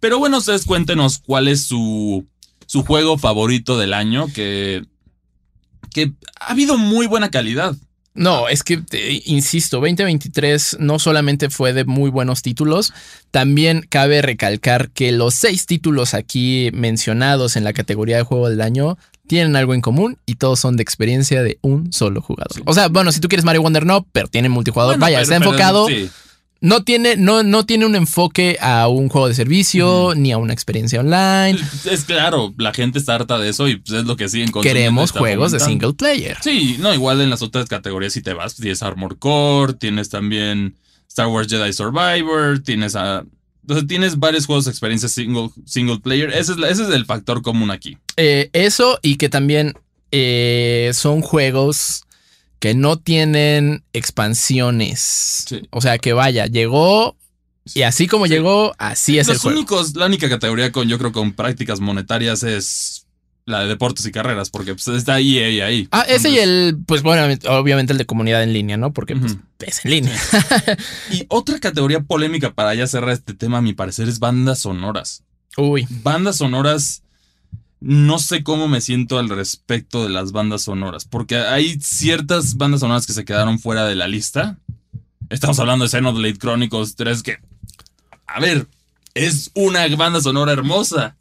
[0.00, 2.26] Pero bueno, ustedes cuéntenos cuál es su
[2.66, 4.84] su juego favorito del año, que,
[5.92, 7.76] que ha habido muy buena calidad.
[8.14, 8.80] No, es que,
[9.24, 12.92] insisto, 2023 no solamente fue de muy buenos títulos,
[13.32, 18.60] también cabe recalcar que los seis títulos aquí mencionados en la categoría de juego del
[18.60, 18.96] año
[19.26, 22.62] tienen algo en común y todos son de experiencia de un solo jugador.
[22.66, 25.88] O sea, bueno, si tú quieres Mario Wonder no, pero tiene multijugador, vaya, está enfocado
[26.64, 30.54] no tiene, no, no tiene un enfoque a un juego de servicio ni a una
[30.54, 31.58] experiencia online.
[31.84, 34.78] Es claro, la gente está harta de eso y pues, es lo que siguen consumiendo.
[34.78, 36.38] Queremos juegos de single player.
[36.40, 40.74] Sí, no, igual en las otras categorías si te vas, tienes Armor Core, tienes también
[41.06, 43.26] Star Wars Jedi Survivor, tienes a...
[43.60, 46.30] Entonces tienes varios juegos de experiencia single, single player.
[46.30, 47.98] Ese es, ese es el factor común aquí.
[48.16, 49.74] Eh, eso y que también
[50.12, 52.03] eh, son juegos
[52.64, 55.44] que no tienen expansiones.
[55.68, 57.14] O sea, que vaya, llegó
[57.74, 59.58] y así como llegó, así es el juego.
[59.58, 63.06] Únicos, la única categoría con, yo creo, con prácticas monetarias es
[63.44, 65.88] la de deportes y carreras, porque pues, está ahí y ahí.
[65.90, 68.94] Ah, ese y el, pues bueno, obviamente el de comunidad en línea, ¿no?
[68.94, 70.18] Porque pues, es en línea.
[71.12, 75.22] y otra categoría polémica para ya cerrar este tema, a mi parecer, es bandas sonoras.
[75.58, 75.86] Uy.
[76.02, 77.02] Bandas sonoras
[77.80, 82.80] no sé cómo me siento al respecto de las bandas sonoras, porque hay ciertas bandas
[82.80, 84.58] sonoras que se quedaron fuera de la lista.
[85.30, 87.38] Estamos hablando de Xenoblade Chronicles 3, que,
[88.26, 88.66] a ver,
[89.14, 91.16] es una banda sonora hermosa.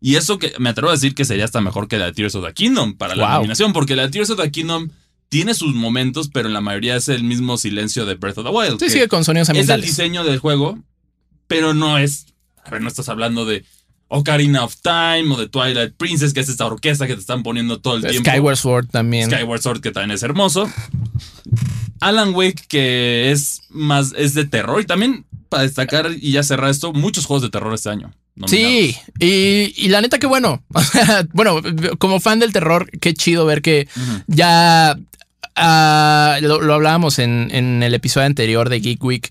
[0.00, 2.34] Y eso que me atrevo a decir que sería hasta mejor que la de Tears
[2.34, 4.88] of the Kingdom para la nominación, porque la de Tears of the Kingdom
[5.28, 8.50] tiene sus momentos, pero en la mayoría es el mismo silencio de Breath of the
[8.50, 8.80] Wild.
[8.80, 9.84] Sí, sigue con sonidos ambientales.
[9.84, 10.78] Es el diseño del juego,
[11.46, 12.26] pero no es.
[12.64, 13.64] A ver, no estás hablando de
[14.10, 17.80] Ocarina of Time o de Twilight Princess, que es esta orquesta que te están poniendo
[17.80, 18.28] todo el tiempo.
[18.28, 19.30] Skyward Sword también.
[19.30, 20.68] Skyward Sword, que también es hermoso.
[22.00, 24.80] Alan Wake, que es más, es de terror.
[24.80, 28.12] Y también, para destacar y ya cerrar esto, muchos juegos de terror este año.
[28.46, 30.64] Sí, y, la neta que bueno.
[31.32, 31.60] bueno,
[31.98, 33.86] como fan del terror, qué chido ver que
[34.26, 34.98] ya
[35.54, 39.30] ah, lo, hablábamos en, en, el episodio anterior de Geek Week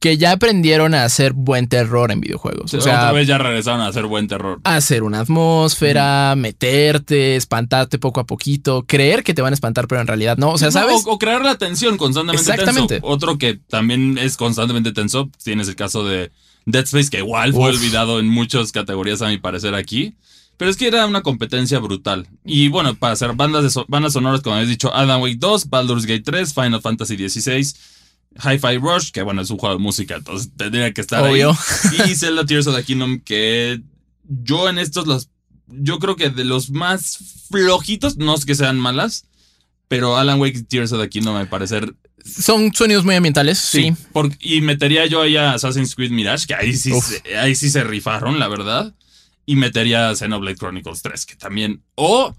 [0.00, 2.72] que ya aprendieron a hacer buen terror en videojuegos.
[2.72, 4.60] o sea, otra vez ya regresaron a hacer buen terror.
[4.64, 10.00] Hacer una atmósfera, meterte, espantarte poco a poquito, creer que te van a espantar, pero
[10.00, 10.50] en realidad no.
[10.52, 11.02] O sea, ¿sabes?
[11.06, 13.00] O, crear la tensión constantemente Exactamente.
[13.02, 16.30] Otro que también es constantemente tenso, tienes el caso de
[16.64, 20.14] Dead Space, que igual fue olvidado en muchas categorías, a mi parecer, aquí.
[20.58, 22.26] Pero es que era una competencia brutal.
[22.44, 26.04] Y bueno, para hacer bandas, de bandas sonoras, como habéis dicho, Adam Wake 2, Baldur's
[26.04, 27.74] Gate 3, Final Fantasy XVI.
[28.42, 31.50] Hi-Fi Rush, que bueno, es un juego de música, entonces tendría que estar Obvio.
[31.50, 32.10] ahí.
[32.10, 33.80] Y Zelda Tears of the Kingdom, que
[34.24, 35.30] yo en estos los.
[35.66, 37.18] Yo creo que de los más
[37.50, 39.26] flojitos, no es que sean malas,
[39.88, 41.94] pero Alan Wake y Tears of the Kingdom me parecer.
[42.24, 43.94] Son sonidos muy ambientales, sí.
[44.40, 47.84] y metería yo ahí a Assassin's Creed Mirage, que ahí sí, se, ahí sí se
[47.84, 48.94] rifaron, la verdad.
[49.46, 51.82] Y metería a Xenoblade Chronicles 3, que también.
[51.94, 52.36] O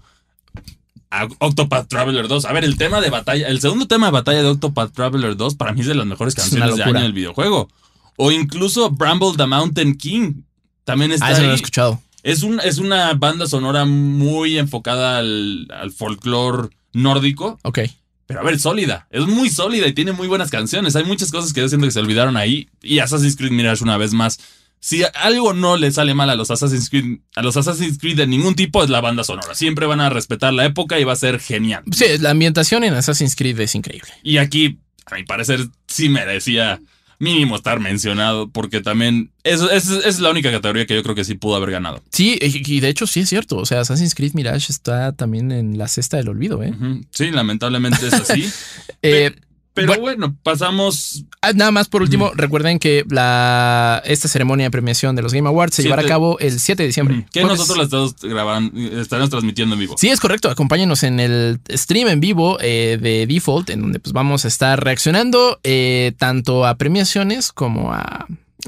[1.38, 2.44] Octopath Traveler 2.
[2.44, 5.56] A ver, el tema de batalla, el segundo tema de batalla de Octopath Traveler 2
[5.56, 7.68] para mí es de las mejores canciones de año en el videojuego.
[8.16, 10.42] O incluso Bramble the Mountain King.
[10.84, 11.26] También está.
[11.26, 12.00] Ah, eso lo he escuchado.
[12.22, 17.58] Es, un, es una banda sonora muy enfocada al, al folclore nórdico.
[17.62, 17.80] Ok.
[18.26, 19.08] Pero a ver, sólida.
[19.10, 20.94] Es muy sólida y tiene muy buenas canciones.
[20.94, 22.68] Hay muchas cosas que yo siento que se olvidaron ahí.
[22.82, 24.38] Y Assassin's Creed Mirage una vez más
[24.80, 28.26] si algo no le sale mal a los Assassin's Creed, a los Assassin's Creed de
[28.26, 29.54] ningún tipo es la banda sonora.
[29.54, 31.84] Siempre van a respetar la época y va a ser genial.
[31.92, 34.10] Sí, la ambientación en Assassin's Creed es increíble.
[34.22, 36.80] Y aquí, a mi parecer, sí merecía
[37.18, 41.34] mínimo estar mencionado, porque también eso, es, la única categoría que yo creo que sí
[41.34, 42.02] pudo haber ganado.
[42.10, 43.58] Sí, y de hecho sí es cierto.
[43.58, 46.72] O sea, Assassin's Creed Mirage está también en la cesta del olvido, ¿eh?
[47.10, 48.50] Sí, lamentablemente es así.
[49.02, 49.49] eh, pero
[49.86, 51.24] bueno, pasamos.
[51.42, 55.48] Ah, nada más por último, recuerden que la, esta ceremonia de premiación de los Game
[55.48, 57.26] Awards se llevará a cabo el 7 de diciembre.
[57.32, 59.94] Que nosotros la estamos grabando, estaremos transmitiendo en vivo.
[59.98, 60.50] Sí, es correcto.
[60.50, 64.82] Acompáñenos en el stream en vivo eh, de Default, en donde pues vamos a estar
[64.82, 68.26] reaccionando eh, tanto a premiaciones como a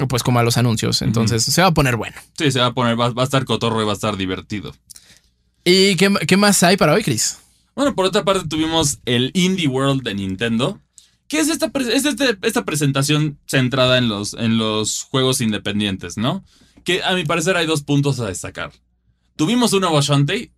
[0.09, 1.03] pues como a los anuncios.
[1.03, 2.17] Entonces se va a poner bueno.
[2.39, 4.75] Sí, se va a poner, va, a estar cotorro y va a estar divertido.
[5.65, 7.39] ¿Y qué, qué más hay para hoy, Chris?
[7.75, 10.81] Bueno, por otra parte tuvimos el Indie World de Nintendo.
[11.33, 16.45] ¿Qué es esta, este, esta presentación centrada en los, en los juegos independientes, no?
[16.85, 18.71] Que a mi parecer hay dos puntos a destacar.
[19.35, 20.53] Tuvimos un nuevo Shantae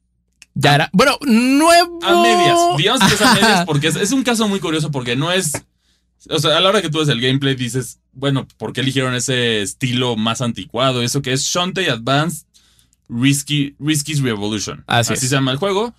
[0.55, 0.91] Ya era.
[0.93, 2.01] Bueno, nuevo.
[2.03, 2.59] A medias.
[2.77, 5.53] Digamos que es a medias porque es, es un caso muy curioso porque no es.
[6.29, 9.15] O sea, a la hora que tú ves el gameplay dices, bueno, ¿por qué eligieron
[9.15, 11.03] ese estilo más anticuado?
[11.03, 12.49] Eso que es Shantae Advanced
[13.09, 14.83] Risky, Risky's Revolution.
[14.89, 15.31] Así, Así es.
[15.31, 15.95] se llama el juego.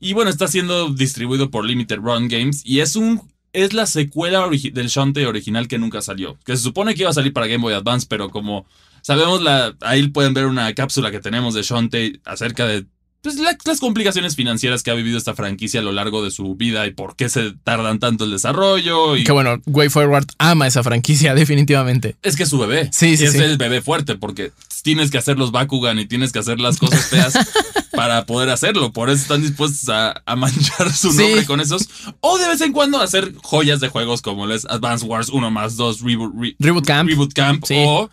[0.00, 4.48] Y bueno, está siendo distribuido por Limited Run Games y es un es la secuela
[4.48, 6.38] del Shantae original que nunca salió.
[6.44, 8.66] Que se supone que iba a salir para Game Boy Advance, pero como
[9.02, 12.86] sabemos, la, ahí pueden ver una cápsula que tenemos de Shantae acerca de
[13.22, 16.54] pues, la- las complicaciones financieras que ha vivido esta franquicia a lo largo de su
[16.54, 19.16] vida y por qué se tardan tanto el desarrollo.
[19.16, 22.16] Y Que bueno, Way Forward ama esa franquicia, definitivamente.
[22.22, 22.88] es que es su bebé.
[22.92, 23.38] Sí, sí, es sí.
[23.38, 24.52] el bebé fuerte porque
[24.82, 27.34] tienes que hacer los Bakugan y tienes que hacer las cosas feas
[27.92, 28.92] para poder hacerlo.
[28.92, 31.18] Por eso están dispuestos a, a manchar su Sí.
[31.18, 31.88] nombre con esos.
[32.20, 35.76] O de vez en cuando hacer joyas de juegos como les Advance Wars 1 más
[35.76, 37.08] 2 Reboot, Re- Reboot Camp.
[37.10, 37.74] Reboot Camp Sí.
[37.76, 38.08] o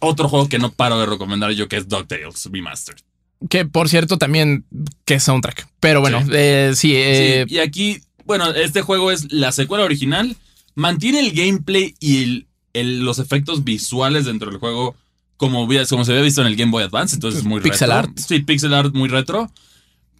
[0.00, 3.00] otro juego que no paro de recomendar yo que es DuckTales Remastered.
[3.48, 4.64] Que por cierto también
[5.04, 5.66] que es soundtrack.
[5.80, 6.30] Pero bueno, Sí.
[6.34, 10.36] eh, sí, eh, Sí, y aquí, bueno, este juego es la secuela original.
[10.74, 14.94] Mantiene el gameplay y el- el- los efectos visuales dentro del juego
[15.36, 17.14] como, como se había visto en el Game Boy Advance.
[17.16, 17.94] Entonces es muy Pixel retro.
[18.10, 18.18] art.
[18.18, 19.50] Sí, pixel art muy retro.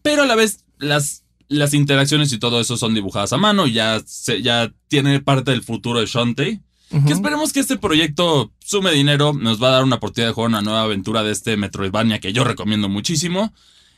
[0.02, 3.66] Pero a la vez las, las interacciones y todo eso son dibujadas a mano.
[3.66, 6.60] y Ya, se, ya tiene parte del futuro de Shantae.
[6.90, 10.48] Que esperemos que este proyecto sume dinero, nos va a dar una oportunidad de jugar
[10.48, 13.52] una nueva aventura de este Metroidvania que yo recomiendo muchísimo.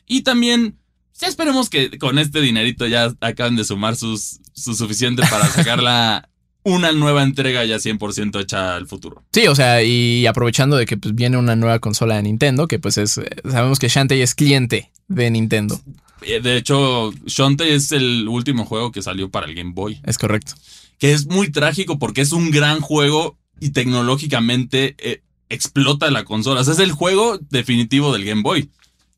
[0.06, 0.76] Y también,
[1.20, 6.28] esperemos que con este dinerito ya acaben de sumar sus, su suficiente para sacarla
[6.64, 9.24] una nueva entrega ya 100% hecha al futuro.
[9.32, 12.78] Sí, o sea, y aprovechando de que pues, viene una nueva consola de Nintendo, que
[12.78, 15.80] pues es, sabemos que Shantae es cliente de Nintendo,
[16.22, 20.00] Eh, De hecho, Shantae es el último juego que salió para el Game Boy.
[20.04, 20.54] es correcto.
[21.02, 26.60] Que es muy trágico porque es un gran juego y tecnológicamente eh, explota la consola.
[26.60, 28.70] O sea, es el juego definitivo del Game Boy.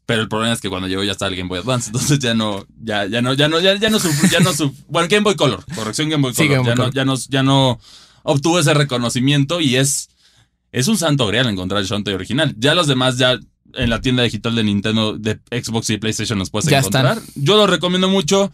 [0.06, 2.32] Pero el problema es que cuando llegó ya está el Game Boy Advance, entonces ya
[2.32, 4.52] no, ya, ya no, ya no, ya, ya no sufrió, ya no
[4.88, 7.16] bueno, Game Boy Color, corrección Game Boy Sí, Color, Game Boy ya, no, ya no,
[7.28, 7.78] ya no
[8.22, 10.08] obtuvo ese reconocimiento y es,
[10.72, 12.54] es un santo grial encontrar el Shantae original.
[12.56, 13.38] Ya los demás ya
[13.74, 17.20] en la tienda digital de Nintendo, de Xbox y PlayStation los puedes Ya encontrar.
[17.34, 18.50] Yo lo recomiendo mucho.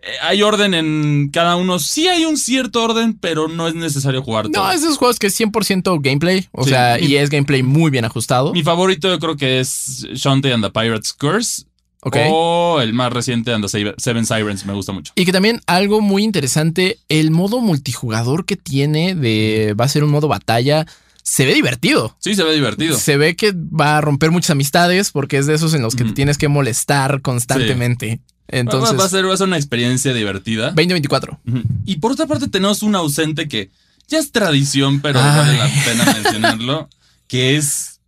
[0.00, 1.78] Eh, hay orden en cada uno.
[1.78, 4.64] Sí hay un cierto orden, pero no es necesario jugar todo.
[4.64, 7.90] No, esos juegos que es 100% gameplay, o Sí, sea, mi- y es gameplay muy
[7.90, 8.52] bien ajustado.
[8.52, 11.64] Mi favorito yo creo que es Shantae and the Pirate's Curse.
[12.02, 12.16] Ok.
[12.30, 14.64] O el más reciente and the Seven Sirens.
[14.64, 15.12] Me gusta mucho.
[15.16, 20.04] Y que también algo muy interesante, el modo multijugador que tiene de va a ser
[20.04, 20.86] un modo batalla,
[21.24, 22.16] se ve divertido.
[22.20, 22.96] Sí, se ve divertido.
[22.96, 26.04] Se ve que va a romper muchas amistades porque es de esos en los que
[26.04, 28.20] te tienes que molestar constantemente.
[28.48, 30.68] Entonces, va, va a ser, va a ser una experiencia divertida.
[30.70, 31.40] 2024.
[31.46, 31.62] Ujú.
[31.84, 33.70] Y por otra parte tenemos un ausente que
[34.08, 35.36] ya es tradición, pero Ay.
[35.36, 36.88] vale la pena mencionarlo,
[37.28, 38.00] que es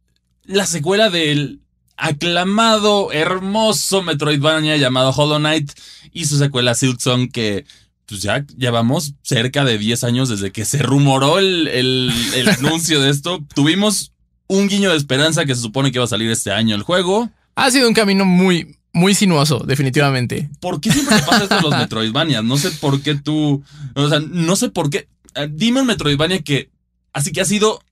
[0.44, 1.60] la secuela del
[1.96, 5.72] aclamado, hermoso Metroidvania llamado Hollow Knight
[6.12, 7.64] y su secuela Silksong que
[8.06, 13.00] pues ya llevamos cerca de 10 años desde que se rumoró el, el- el anuncio
[13.00, 13.38] de esto.
[13.54, 14.12] Tuvimos
[14.48, 17.30] un guiño de esperanza que se supone que iba a salir este año el juego.
[17.54, 20.50] Ha sido un camino muy, muy sinuoso, definitivamente.
[20.60, 22.44] ¿Por qué siempre te pasa esto en los Metroidvanias?
[22.44, 23.62] No sé por qué tú.
[23.94, 25.08] O sea, no sé por qué.
[25.34, 26.70] eh, Dime un Metroidvania que.
[27.12, 27.82] Así que ha sido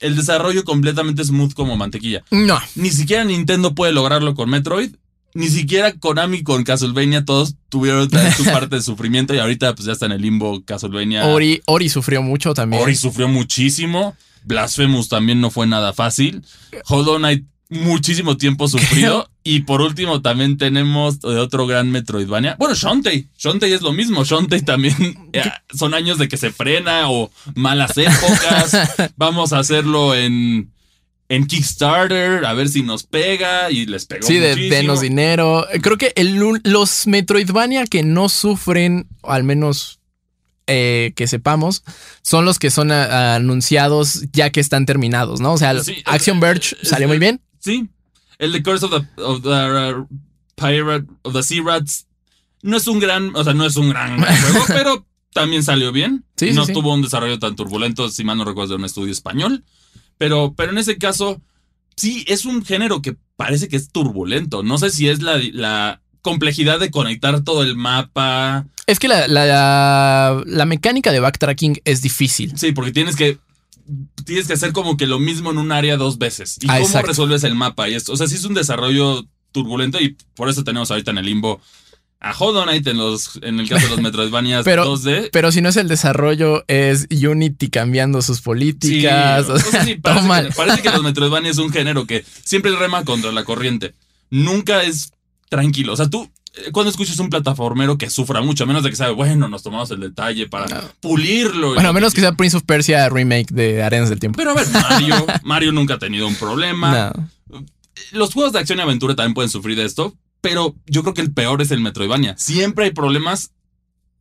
[0.00, 2.22] el desarrollo completamente smooth como mantequilla.
[2.30, 4.94] No, Ni siquiera Nintendo puede lograrlo con Metroid.
[5.34, 7.24] Ni siquiera Konami con Castlevania.
[7.24, 11.26] Todos tuvieron su parte de sufrimiento y ahorita pues ya está en el limbo Castlevania.
[11.26, 12.82] Ori, Ori sufrió mucho también.
[12.82, 14.16] Ori sufrió muchísimo.
[14.44, 16.42] Blasphemous también no fue nada fácil.
[16.86, 19.30] Hollow Knight muchísimo tiempo sufrido.
[19.44, 22.56] y por último también tenemos de otro gran Metroidvania.
[22.58, 23.28] Bueno, Shantae.
[23.38, 24.24] Shantae es lo mismo.
[24.24, 24.94] Shantae también
[25.32, 25.42] eh,
[25.74, 29.12] son años de que se frena o malas épocas.
[29.16, 30.72] Vamos a hacerlo en,
[31.28, 35.66] en Kickstarter a ver si nos pega y les pegó Sí, de denos dinero.
[35.82, 40.00] Creo que el los Metroidvania que no sufren, al menos
[40.66, 41.82] eh, que sepamos,
[42.22, 45.52] son los que son a- anunciados ya que están terminados, ¿no?
[45.54, 47.40] O sea, Sí, Action Verge salió muy bien.
[47.60, 47.88] Sí.
[48.38, 50.06] El The Curse of the, of the, uh,
[50.54, 52.06] Pirate of the Sea Rats
[52.62, 56.24] no es un gran, o sea, no es un gran, juego, pero también salió bien.
[56.36, 56.72] Sí, no sí.
[56.72, 59.64] tuvo un desarrollo tan turbulento, si mal no recuerdo, de un estudio español.
[60.18, 61.40] Pero, pero en ese caso,
[61.96, 64.62] sí, es un género que parece que es turbulento.
[64.64, 68.66] No sé si es la, la complejidad de conectar todo el mapa.
[68.86, 72.58] Es que la, la- la mecánica de backtracking es difícil.
[72.58, 73.38] Sí, porque tienes que.
[74.24, 76.58] Tienes que hacer como que lo mismo en un área dos veces.
[76.60, 77.08] ¿Y Ah, cómo exacto.
[77.08, 77.88] resuelves el mapa?
[77.88, 81.18] Y esto, o sea, sí es un desarrollo turbulento y por eso tenemos ahorita en
[81.18, 81.60] el limbo
[82.20, 85.30] a Knight en, los, en el caso de los Metroidvanias Pero- 2D.
[85.32, 89.46] Pero si no es el desarrollo, es Unity cambiando sus políticas.
[89.46, 89.70] Sí, o sea,
[90.02, 93.94] parece, que, parece que los Metroidvania es un género que siempre rema contra la corriente.
[94.30, 95.12] Nunca es
[95.48, 95.92] tranquilo.
[95.92, 96.28] O sea, tú
[96.72, 99.90] cuando escuchas un plataformero que sufra mucho, a menos de que sabe, bueno, nos tomamos
[99.90, 100.88] el detalle para No.
[101.00, 101.74] pulirlo.
[101.74, 104.36] Bueno, a menos que sea Prince of Persia remake de Arenas del Tiempo.
[104.36, 107.12] Pero a ver, Mario, Mario nunca ha tenido un problema.
[107.50, 107.68] No.
[108.12, 111.20] Los juegos de acción y aventura también pueden sufrir de esto, pero yo creo que
[111.20, 112.36] el peor es el Metroidvania.
[112.38, 113.50] Siempre hay problemas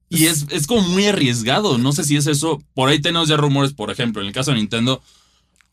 [0.09, 1.77] y es, es como muy arriesgado.
[1.77, 2.61] No sé si es eso.
[2.73, 5.01] Por ahí tenemos ya rumores, por ejemplo, en el caso de Nintendo,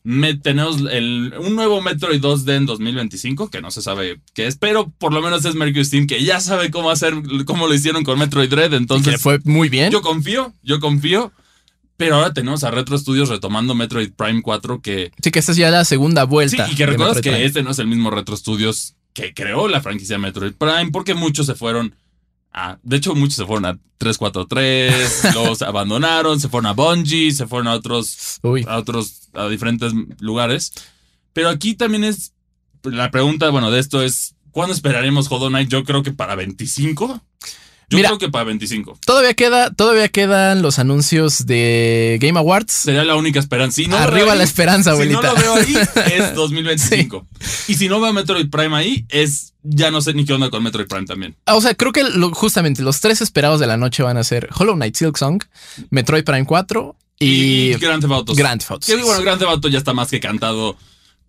[0.07, 4.55] me- tenemos el- un nuevo Metroid 2D en 2025, que no se sabe qué es,
[4.55, 7.15] pero por lo menos es Mercury Steam, que ya sabe cómo hacer,
[7.45, 8.71] cómo lo hicieron con Metroid Dread.
[8.71, 9.91] Y Entonces, que fue muy bien.
[9.91, 11.33] yo confío, yo confío.
[11.97, 15.57] Pero ahora tenemos a Retro Studios retomando Metroid Prime 4 que sí, que esta es
[15.57, 16.67] ya la segunda Sí, vuelta.
[16.69, 17.45] y que recuerdas que Prime.
[17.45, 21.45] este no es el mismo Retro Studios que creó la franquicia Metroid Prime, porque muchos
[21.45, 21.95] se fueron
[22.55, 22.79] a.
[22.81, 27.67] De hecho, muchos se fueron a 343, los abandonaron, se fueron a Bungie, se fueron
[27.67, 28.65] a otros, Uy.
[28.67, 30.73] a otros, a diferentes lugares.
[31.33, 32.33] Pero aquí también es.
[32.83, 35.69] La pregunta, bueno, de esto es: ¿cuándo esperaremos Hollow Knight?
[35.69, 37.21] Yo creo que para 25.
[37.89, 38.09] Yo Mira.
[38.09, 38.97] creo que para 25.
[39.05, 42.71] Todavía queda, todavía quedan los anuncios de Game Awards.
[42.73, 43.75] Sería la única esperanza.
[43.75, 45.33] Si no Arriba ahí- la esperanza, Si no abuelita.
[45.33, 45.75] lo veo ahí,
[46.13, 47.27] es 2025.
[47.67, 49.53] Y si no veo Metroid Prime ahí, es.
[49.67, 51.35] Ya no sé ni qué onda con Metroid Prime también.
[51.47, 54.23] Ah, O sea, creo que lo- justamente los tres esperados de la noche van a
[54.23, 55.41] ser Hollow Knight Silk Song,
[55.89, 58.35] Metroid Prime 4 y, Grand Theft Auto.
[58.35, 59.03] Grand Theft Auto Que 6.
[59.05, 60.77] bueno, Grand Theft Auto ya está más que cantado.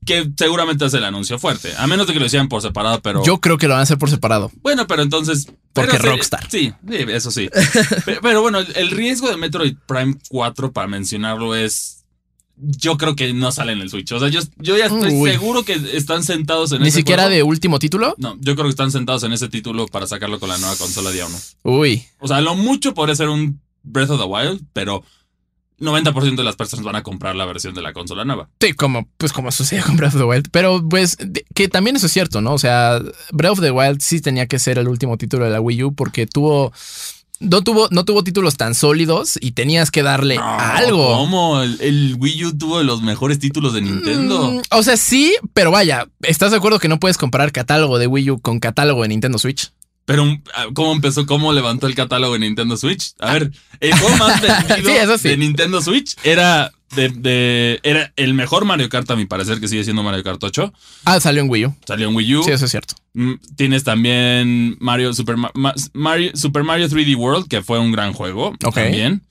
[0.07, 1.75] Que seguramente es el anuncio fuerte.
[1.77, 3.25] A menos de que lo hicieran por separado, pero.
[3.25, 4.53] Yo creo que lo van a hacer por separado.
[4.63, 5.49] Bueno, pero entonces.
[5.73, 6.49] Porque pero Rockstar.
[6.49, 7.51] Sí, sí, eso sí.
[8.05, 12.05] pero, pero bueno, el, riesgo de Metroid Prime 4, para mencionarlo, es.
[12.59, 14.11] Yo creo que no sale en el Switch.
[14.13, 15.31] O sea, yo, yo ya estoy Uy.
[15.31, 17.37] seguro que están sentados en Ni ese siquiera juego.
[17.37, 18.15] de último título.
[18.17, 21.11] No, yo creo que están sentados en ese título para sacarlo con la nueva consola
[21.11, 21.37] día 1.
[21.65, 22.07] Uy.
[22.19, 25.05] O sea, lo mucho podría ser un Breath of the Wild, pero
[25.79, 28.49] 90% de las personas van a comprar la versión de la consola nueva.
[28.61, 30.49] Sí, como, pues como sucede con Breath of the Wild.
[30.51, 31.17] Pero pues
[31.55, 32.55] que también eso es cierto, ¿no?
[32.55, 33.01] O sea,
[33.33, 35.95] Breath of the Wild sí tenía que ser el último título de la Wii U
[35.95, 36.73] porque tuvo.
[37.39, 41.19] No tuvo, no tuvo títulos tan sólidos y tenías que darle No, algo.
[41.19, 41.61] ¿Cómo?
[41.61, 44.53] El, el Wii U tuvo los mejores títulos de Nintendo.
[44.53, 48.07] Mm, o sea, sí, pero vaya, ¿estás de acuerdo que no puedes comparar catálogo de
[48.07, 49.71] Wii U con catálogo de Nintendo Switch?
[50.07, 51.27] Pero, ah, ¿cómo empezó?
[51.27, 53.13] ¿Cómo levantó el catálogo de Nintendo Switch?
[53.19, 55.29] A ver, el juego más vendido Sí, eso sí.
[55.29, 59.67] de Nintendo Switch era, de, de- era el mejor Mario Kart, a mi parecer, que
[59.69, 60.73] sigue siendo Mario Kart 8.
[61.05, 61.75] Ah, salió en Wii U.
[61.87, 62.43] Salió en Wii U.
[62.45, 62.95] Sí, eso es cierto.
[63.15, 67.91] Mm, Tienes también Mario Super, Ma- Ma- Mario Super Mario 3D World, que fue un
[67.93, 68.75] gran juego Ok.
[68.75, 69.23] también.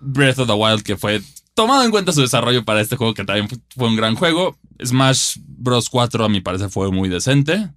[0.00, 1.22] Breath of the Wild, que fue
[1.54, 4.56] tomado en cuenta su desarrollo para este juego, que también fu- fue un gran juego.
[4.84, 5.88] Smash Bros.
[5.88, 7.68] 4, a mi parecer, fue muy decente.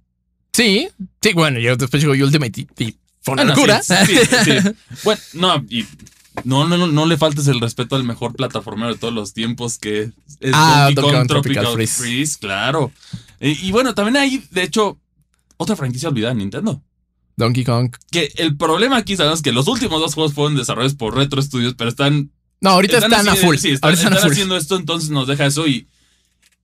[0.58, 0.88] Sí,
[1.22, 3.82] sí, bueno, yo después llegó Ultimate y, y fue una Bueno, locura.
[3.82, 4.70] sí, sí, sí.
[5.04, 5.86] Bueno, no, y
[6.44, 9.78] no, no, no, no le faltes el respeto al mejor plataformero de todos los tiempos,
[9.78, 11.94] que es Ah, Donkey Kong Tropical, Tropical Freeze.
[12.02, 12.38] Freeze.
[12.40, 12.90] claro.
[13.40, 14.98] Y, y bueno, también hay, de hecho,
[15.58, 16.82] otra franquicia olvidada en Nintendo.
[17.36, 17.94] Donkey Kong.
[18.10, 21.74] Que el problema aquí sabemos que los últimos dos juegos fueron desarrollados por Retro Studios,
[21.78, 22.32] pero están.
[22.60, 23.56] No, ahorita están, a así full.
[23.58, 24.32] Sí, están, están a están full.
[24.32, 25.68] haciendo esto, entonces nos deja eso.
[25.68, 25.86] Y,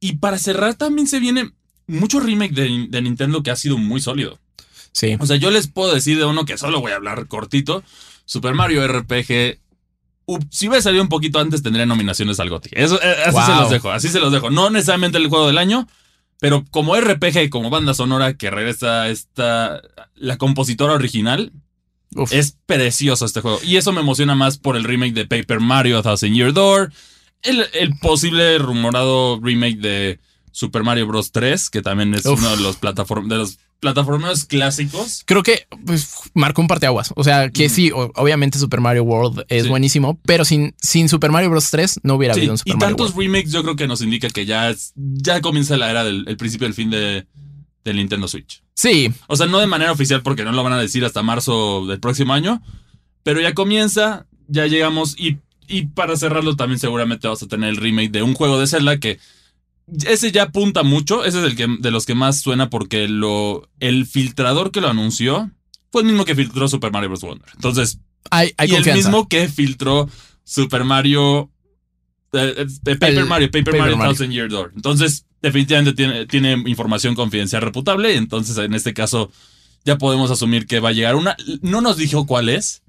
[0.00, 1.52] y para cerrar, también se viene
[1.86, 4.38] mucho remake de, de Nintendo que ha sido muy sólido.
[4.92, 5.16] Sí.
[5.18, 7.82] O sea, yo les puedo decir de uno que solo voy a hablar cortito.
[8.26, 9.58] Super Mario RPG.
[10.50, 12.70] si hubiera salido un poquito antes, tendría nominaciones al GOTY.
[12.72, 13.46] Eso, eh, así Wow.
[13.46, 14.50] se los dejo, así se los dejo.
[14.50, 15.86] No necesariamente el juego del año,
[16.40, 19.82] pero como RPG, como banda sonora que regresa esta.
[20.14, 21.52] La compositora original.
[22.16, 22.32] Uf.
[22.32, 23.58] Es precioso este juego.
[23.64, 26.92] Y eso me emociona más por el remake de Paper Mario A Thousand Year Door.
[27.42, 30.20] El, el posible rumorado remake de
[30.56, 31.32] Super Mario Bros.
[31.32, 32.38] 3, que también es Uf.
[32.38, 35.22] uno de los, plataform de los plataformeros clásicos.
[35.26, 37.12] Creo que pues, marcó un parteaguas.
[37.16, 39.68] O sea, que sí, obviamente Super Mario World es Sí.
[39.68, 41.70] buenísimo, pero sin, sin Super Mario Bros.
[41.70, 43.32] 3 no hubiera Sí, habido un Super y Mario tantos World.
[43.32, 46.36] remakes yo creo que nos indica que ya, es- ya comienza la era del el
[46.36, 47.26] principio del fin de,
[47.84, 48.62] del Nintendo Switch.
[48.74, 51.84] Sí, O sea, no de manera oficial porque no lo van a decir hasta marzo
[51.86, 52.62] del próximo año,
[53.24, 57.76] pero ya comienza, ya llegamos y, y para cerrarlo también seguramente vas a tener el
[57.76, 59.18] remake de un juego de Zelda que
[60.06, 63.68] ese ya apunta mucho, ese es el que de los que más suena porque lo
[63.80, 65.50] el filtrador que lo anunció
[65.92, 67.20] fue el mismo que filtró Super Mario Bros.
[67.22, 67.48] Wonder.
[67.54, 67.98] Entonces,
[68.30, 69.08] hay, hay y el confianza.
[69.08, 70.08] mismo que filtró
[70.44, 71.50] Super Mario.
[72.32, 74.12] eh, eh, Paper El Mario, Paper, Paper Mario Mario.
[74.12, 74.72] Thousand Year Door.
[74.74, 78.16] Entonces, definitivamente tiene, tiene información confidencial reputable.
[78.16, 79.30] Entonces, en este caso,
[79.84, 81.36] ya podemos asumir que va a llegar una.
[81.62, 82.82] No nos dijo cuál es.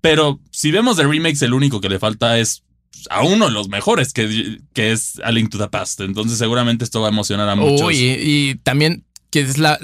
[0.00, 2.62] Pero si vemos de remakes, el único que le falta es
[3.10, 6.00] a uno de los mejores, que, que es A Link to the Past.
[6.00, 7.86] Entonces, seguramente esto va a emocionar a muchos.
[7.86, 9.78] Uy, y, y también que es la,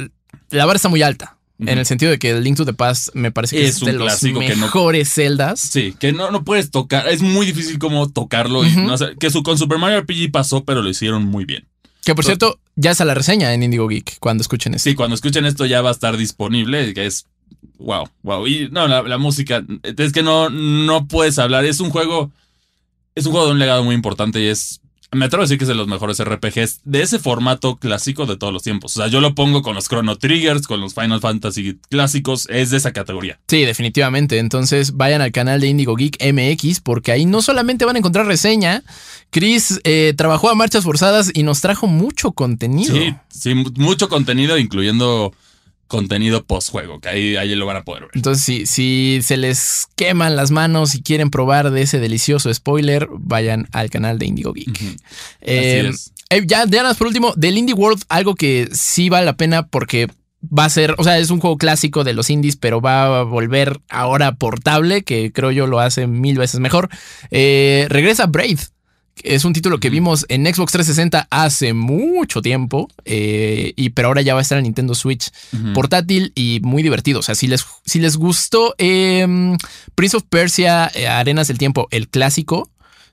[0.50, 1.36] la vara está muy alta.
[1.60, 3.82] En el sentido de que el Link to the Past me parece que es, Es
[3.82, 5.60] un de los no- mejores celdas.
[5.60, 7.08] Sí, que no, no puedes tocar.
[7.08, 8.64] Es muy difícil como tocarlo.
[8.64, 8.80] y Ujú.
[8.80, 11.66] no hacer- que su, con Super Mario RPG pasó, pero lo hicieron muy bien.
[12.04, 14.90] Que por cierto, ya está la reseña en Indigo Geek cuando escuchen esto.
[14.90, 17.24] Sí, cuando escuchen esto ya va a estar disponible, que es
[17.78, 18.46] wow, wow.
[18.46, 21.64] Y no, la, la, música, es que no, no puedes hablar.
[21.64, 22.30] Es un juego,
[23.14, 24.80] es un juego de un legado muy importante y es
[25.14, 28.36] me atrevo a decir que es de los mejores RPGs de ese formato clásico de
[28.36, 28.96] todos los tiempos.
[28.96, 32.70] O sea, yo lo pongo con los Chrono Triggers, con los Final Fantasy clásicos, es
[32.70, 33.38] de esa categoría.
[33.48, 34.38] Sí, definitivamente.
[34.38, 38.26] Entonces vayan al canal de Indigo Geek MX porque ahí no solamente van a encontrar
[38.26, 38.82] reseña,
[39.30, 42.94] Chris eh, trabajó a marchas forzadas y nos trajo mucho contenido.
[42.94, 45.32] Sí, sí, mucho contenido, incluyendo
[45.86, 48.10] contenido post-juego, que ahí, ahí lo van a poder ver.
[48.14, 53.08] Entonces, si, si se les queman las manos y quieren probar de ese delicioso spoiler,
[53.12, 54.80] vayan al canal de Indigo Geek.
[55.40, 55.90] Eh,
[56.30, 60.08] eh, ya, ya por último, del Indie World, algo que sí vale la pena porque
[60.46, 63.22] va a ser, o sea, es un juego clásico de los indies, pero va a
[63.22, 66.88] volver ahora portable, que creo yo lo hace mil veces mejor.
[67.30, 68.58] Eh, regresa Braid.
[69.22, 74.22] Es un título que vimos en Xbox 360 hace mucho tiempo, eh, y, pero ahora
[74.22, 75.30] ya va a estar en Nintendo Switch
[75.72, 77.20] portátil y muy divertido.
[77.20, 79.56] O sea, si les, si les gustó em,
[79.94, 82.70] Prince of Persia, eh, Arenas del Tiempo, el clásico,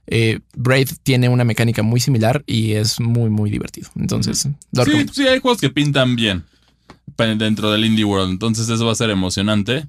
[0.08, 3.90] eh, Braid tiene una mecánica muy similar y es muy, muy divertido.
[3.96, 6.44] Entonces, sí, sí, hay juegos que pintan bien
[7.38, 8.32] dentro del Indie World.
[8.32, 9.86] Entonces, eso va a ser emocionante.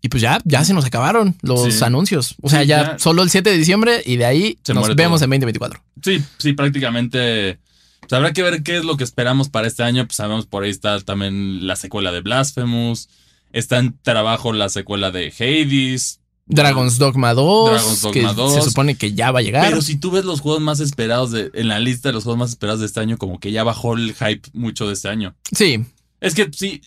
[0.00, 2.36] Y pues ya, ya se nos acabaron los anuncios.
[2.40, 5.82] O sea, ya, solo el 7 de diciembre y de ahí nos vemos en 2024.
[6.02, 7.58] Sí, sí, prácticamente.
[8.00, 10.06] Pues habrá que ver qué es lo que esperamos para este año.
[10.06, 13.08] Pues sabemos por ahí está también la secuela de Blasphemous.
[13.52, 16.20] Está en trabajo la secuela de Hades.
[16.46, 17.70] Dragon's Dogma 2.
[17.70, 18.54] Dragon's Dogma 2.
[18.54, 19.68] Se supone que ya va a llegar.
[19.68, 22.38] Pero si tú ves los juegos más esperados de, en la lista de los juegos
[22.38, 25.34] más esperados de este año, como que ya bajó el hype mucho de este año.
[25.52, 25.84] Sí,
[26.20, 26.80] es que sí,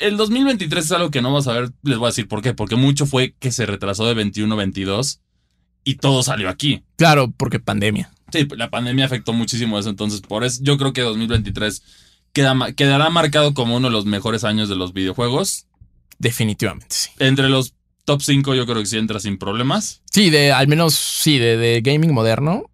[0.00, 2.54] el 2023 es algo que no vamos a ver, les voy a decir por qué,
[2.54, 5.20] porque mucho fue que se retrasó de 21-22
[5.84, 6.82] y todo salió aquí.
[6.96, 8.10] Claro, porque pandemia.
[8.30, 11.82] Sí, la pandemia afectó muchísimo eso, entonces por eso yo creo que 2023
[12.32, 15.66] queda, quedará marcado como uno de los mejores años de los videojuegos.
[16.18, 17.10] Definitivamente, sí.
[17.20, 20.02] Entre los top 5 yo creo que sí entra sin problemas.
[20.10, 22.70] Sí, de al menos sí, de, gaming moderno.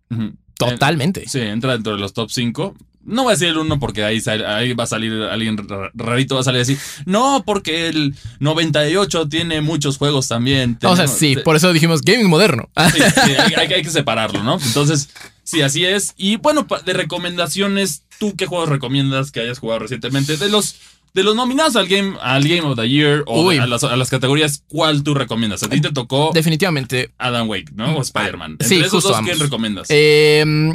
[0.56, 1.24] Totalmente.
[1.28, 2.74] sí, entra dentro de los top 5.
[3.06, 5.58] No voy a decir el 1 porque ahí, ahí va a salir alguien
[5.94, 6.76] rarito, va a salir así.
[7.06, 10.78] No, porque el 98 tiene muchos juegos también.
[10.82, 12.68] o sea, sí, por eso dijimos gaming moderno.
[12.94, 14.58] Sí, hay, que separarlo, ¿no?
[14.64, 15.10] Entonces,
[15.42, 16.14] sí, así es.
[16.16, 20.36] Y bueno, de recomendaciones, ¿tú qué juegos recomiendas que hayas jugado recientemente?
[20.36, 20.76] De los
[21.14, 25.04] de los nominados al Game, al Game of the Year o a las, categorías, ¿cuál
[25.04, 25.62] tú recomiendas?
[25.62, 26.32] A ti te tocó.
[26.34, 27.12] Definitivamente.
[27.18, 27.96] Adam Wake, ¿no?
[27.96, 28.56] O Spider-Man.
[28.60, 29.86] Sí, esos dos, ¿quién recomiendas?
[29.90, 30.74] Eh,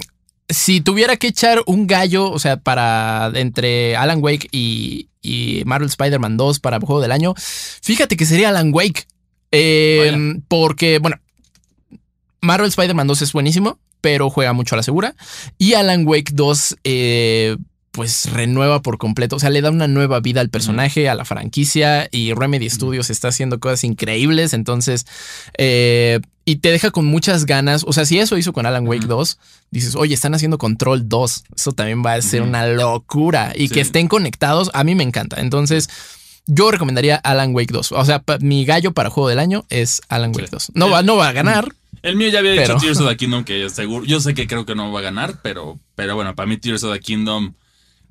[0.50, 5.06] si tuviera que echar un gallo, o sea, para entre Alan Wake y,
[5.66, 9.06] Marvel Spider-Man 2 para el juego del año, fíjate que sería Alan Wake.
[9.52, 11.18] Em, porque, bueno,
[12.42, 15.16] Marvel Spider-Man 2 es buenísimo, pero juega mucho a la segura.
[15.58, 17.58] Y Alan Wake 2, eh,
[17.92, 21.26] pues renueva por completo, o sea, le da una nueva vida al personaje, a la
[21.26, 25.06] franquicia y Remedy Studios está haciendo cosas increíbles, entonces,
[25.58, 29.08] eh, y te deja con muchas ganas, o sea, si eso hizo con Alan Wake
[29.08, 29.40] 2,
[29.72, 33.54] dices, oye, están haciendo Control 2, eso también va a ser una locura.
[33.56, 35.90] Y que estén conectados, a mí me encanta, entonces...
[36.52, 37.92] Yo recomendaría Alan Wake 2.
[37.92, 40.72] O sea, mi gallo para juego del año es Alan Wake 2.
[40.74, 43.44] No, va, no va a ganar, el mío ya había dicho Tears of the Kingdom
[43.44, 44.06] que seguro.
[44.06, 46.84] Yo sé que creo que no va a ganar, pero, pero bueno, para mí Tears
[46.84, 47.54] of the Kingdom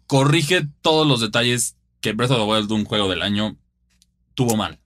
[0.09, 3.57] corrige todos los detalles que Breath of the Wild, un juego del año,
[4.35, 4.81] tuvo mal.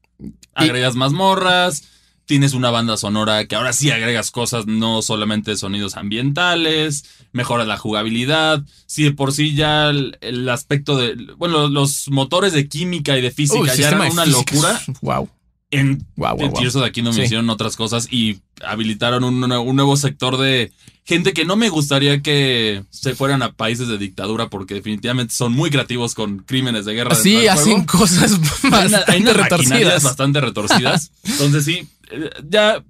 [0.55, 1.85] Agregas mazmorras,
[2.27, 7.79] tienes una banda sonora que ahora sí agregas cosas, no solamente sonidos ambientales, mejora la
[7.79, 8.65] jugabilidad.
[8.87, 11.15] Si de por sí ya el, aspecto de.
[11.37, 14.81] Bueno, los motores de química y de física ya eran una locura.
[15.01, 15.29] Wow.
[15.73, 20.71] En, wow, de aquí no me hicieron otras cosas y habilitaron un, nuevo sector de
[21.03, 25.55] gente que no me gustaría que se fueran a países de dictadura porque definitivamente son
[25.55, 27.15] muy creativos con crímenes de guerra.
[27.15, 30.03] Sí, hacen cosas bastante retorcidas.
[30.03, 31.11] Bastante retorcidas.
[31.25, 32.85] Entonces sí, eh, ya.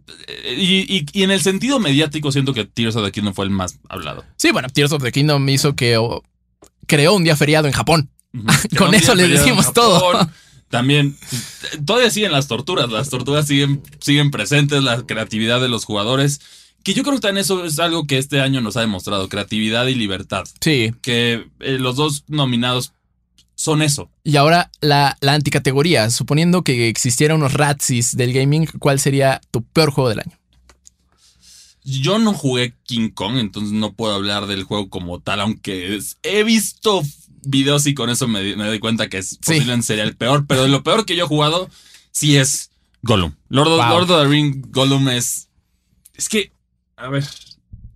[0.59, 3.79] Y, y, en el sentido mediático siento que Tears of the Kingdom fue el más
[3.89, 4.25] hablado.
[4.37, 5.97] Sí, bueno, Tears of the Kingdom hizo que
[6.89, 8.11] creó un día feriado en Japón.
[8.77, 10.29] Con eso le decimos todo.
[10.73, 11.19] También,
[11.85, 16.41] todavía siguen las torturas, las torturas siguen, siguen presentes, la creatividad de los jugadores.
[16.83, 19.87] Que yo creo que también eso es algo que este año nos ha demostrado, creatividad
[19.89, 20.45] y libertad.
[20.63, 20.95] Sí.
[21.03, 22.95] Que eh, los dos nominados
[23.55, 24.09] son eso.
[24.25, 29.63] Y ahora la, la anticategoría, suponiendo que existiera unos Ratsis del gaming, ¿cuál sería tu
[29.63, 30.39] peor juego del año?
[31.85, 36.45] Yo no jugué King Kong, entonces no puedo hablar del juego como tal, aunque he
[36.45, 37.03] visto
[37.43, 40.47] videos y con eso me, doy cuenta que es posiblemente sería el peor.
[40.47, 41.69] Pero lo peor que yo he jugado,
[42.11, 42.71] sí es
[43.03, 43.35] Gollum.
[43.49, 45.49] Lord, of the Ring Gollum es.
[46.15, 46.53] Es que.
[46.97, 47.25] A ver.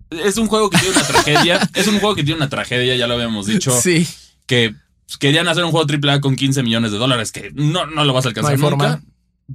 [0.09, 1.69] Es un juego que tiene una tragedia.
[1.73, 3.71] Es un juego que tiene una tragedia, ya lo habíamos dicho.
[3.79, 4.07] Sí.
[4.45, 4.73] Que
[5.19, 8.25] querían hacer un juego AAA con 15 millones de dólares, que no, no lo vas
[8.25, 8.87] a alcanzar No nunca.
[8.87, 9.03] forma.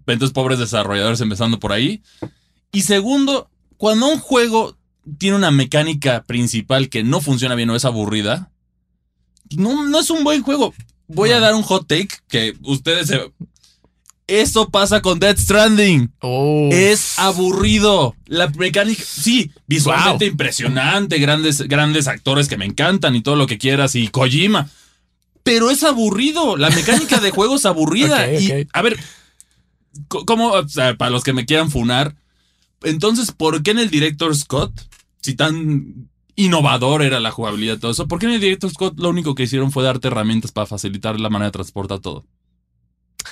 [0.06, 2.02] Entonces, pobres desarrolladores empezando por ahí.
[2.70, 4.76] Y segundo, cuando un juego
[5.18, 8.51] tiene una mecánica principal que no funciona bien o es aburrida,
[9.56, 10.74] no, no es un buen juego.
[11.08, 13.20] Voy a dar un hot take que ustedes se...
[14.28, 16.12] Eso pasa con Death Stranding.
[16.20, 16.68] Oh.
[16.72, 18.14] Es aburrido.
[18.26, 20.32] La mecánica, sí, visualmente Wow.
[20.32, 24.70] impresionante, grandes, grandes actores que me encantan y todo lo que quieras, y Kojima.
[25.42, 26.56] Pero es aburrido.
[26.56, 28.32] La mecánica de juego es aburrida.
[28.40, 28.98] Y, a ver,
[30.08, 32.14] co- ¿cómo, o sea, para los que me quieran funar,
[32.84, 34.72] entonces, ¿por qué en el Director Scott,
[35.20, 39.10] si tan innovador era la jugabilidad todo eso, ¿por qué en el Director Scott lo
[39.10, 42.24] único que hicieron fue darte herramientas para facilitar la manera de transportar todo?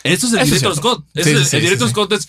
[0.05, 0.77] Eso es el Eso cierto.
[0.77, 1.05] Scott.
[1.15, 1.93] Sí, el, sí, el sí, Director sí.
[1.93, 2.29] Scott es.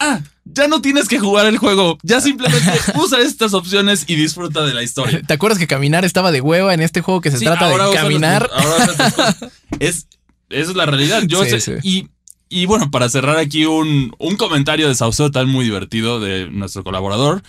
[0.00, 1.98] Ah, ya no tienes que jugar el juego.
[2.02, 5.22] Ya simplemente usa estas opciones y disfruta de la historia.
[5.22, 8.50] ¿Te acuerdas que caminar estaba de hueva en este juego que se trata de caminar?
[8.52, 9.36] nuestros- ahora
[9.80, 10.08] es,
[10.48, 11.22] esa es la realidad.
[11.26, 11.78] Yo sé-.
[11.84, 12.08] Y,
[12.48, 16.82] y bueno, para cerrar aquí un, un comentario de Sauceo tal muy divertido de nuestro
[16.82, 17.42] colaborador,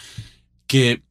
[0.68, 1.02] que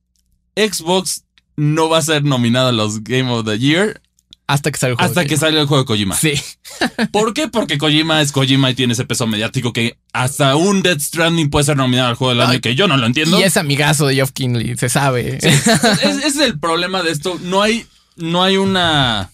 [0.57, 1.24] Xbox
[1.57, 4.00] no va a ser nominado a los Game of the Year
[4.46, 5.09] Hasta que salga el juego.
[5.11, 6.16] hasta que salga el juego de Kojima.
[6.16, 6.32] Sí.
[7.12, 7.48] ¿Por qué?
[7.48, 11.64] Porque Kojima es Kojima y tiene ese peso mediático que hasta un Death Stranding puede
[11.64, 13.38] ser nominado al juego del año, que yo no lo entiendo.
[13.38, 15.38] Y es amigazo de Geoff Kinley, se sabe.
[15.40, 17.38] Sí, ese es el problema de esto.
[17.42, 17.86] No hay,
[18.16, 19.30] no hay una.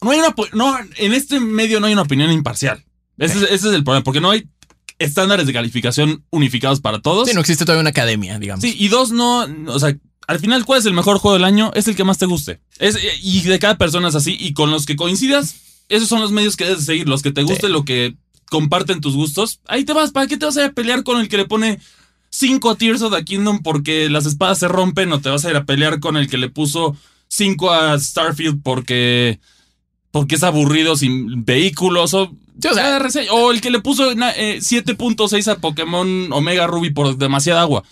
[0.00, 0.34] No hay una.
[0.52, 2.84] No, en este medio no hay una opinión imparcial.
[3.18, 4.48] Ese, es- ese es el problema, porque no hay
[4.98, 7.28] estándares de calificación unificados para todos.
[7.28, 8.62] Sí, no existe todavía una academia, digamos.
[8.62, 9.46] Sí, y dos, no.
[9.68, 9.94] O sea,
[10.26, 11.70] al final, ¿cuál es el mejor juego del año?
[11.74, 12.60] Es el que más te guste.
[12.78, 14.36] Es, y de cada persona es así.
[14.38, 15.56] Y con los que coincidas,
[15.88, 17.08] esos son los medios que debes de seguir.
[17.08, 17.72] Los que te guste, Sí.
[17.72, 18.14] lo que
[18.50, 19.60] comparten tus gustos.
[19.66, 20.10] Ahí te vas.
[20.12, 21.80] ¿Para qué te vas a ir a pelear con el que le pone
[22.30, 25.12] 5 a Tears of the Kingdom porque las espadas se rompen?
[25.12, 26.96] O te vas a ir a pelear con el que le puso
[27.28, 29.40] 5 a Starfield porque.
[30.10, 32.12] Porque es aburrido sin vehículos.
[32.14, 36.90] O, Sí, o sea- el que le puso na- eh, 7.6 a Pokémon Omega Ruby
[36.90, 37.82] por demasiada agua.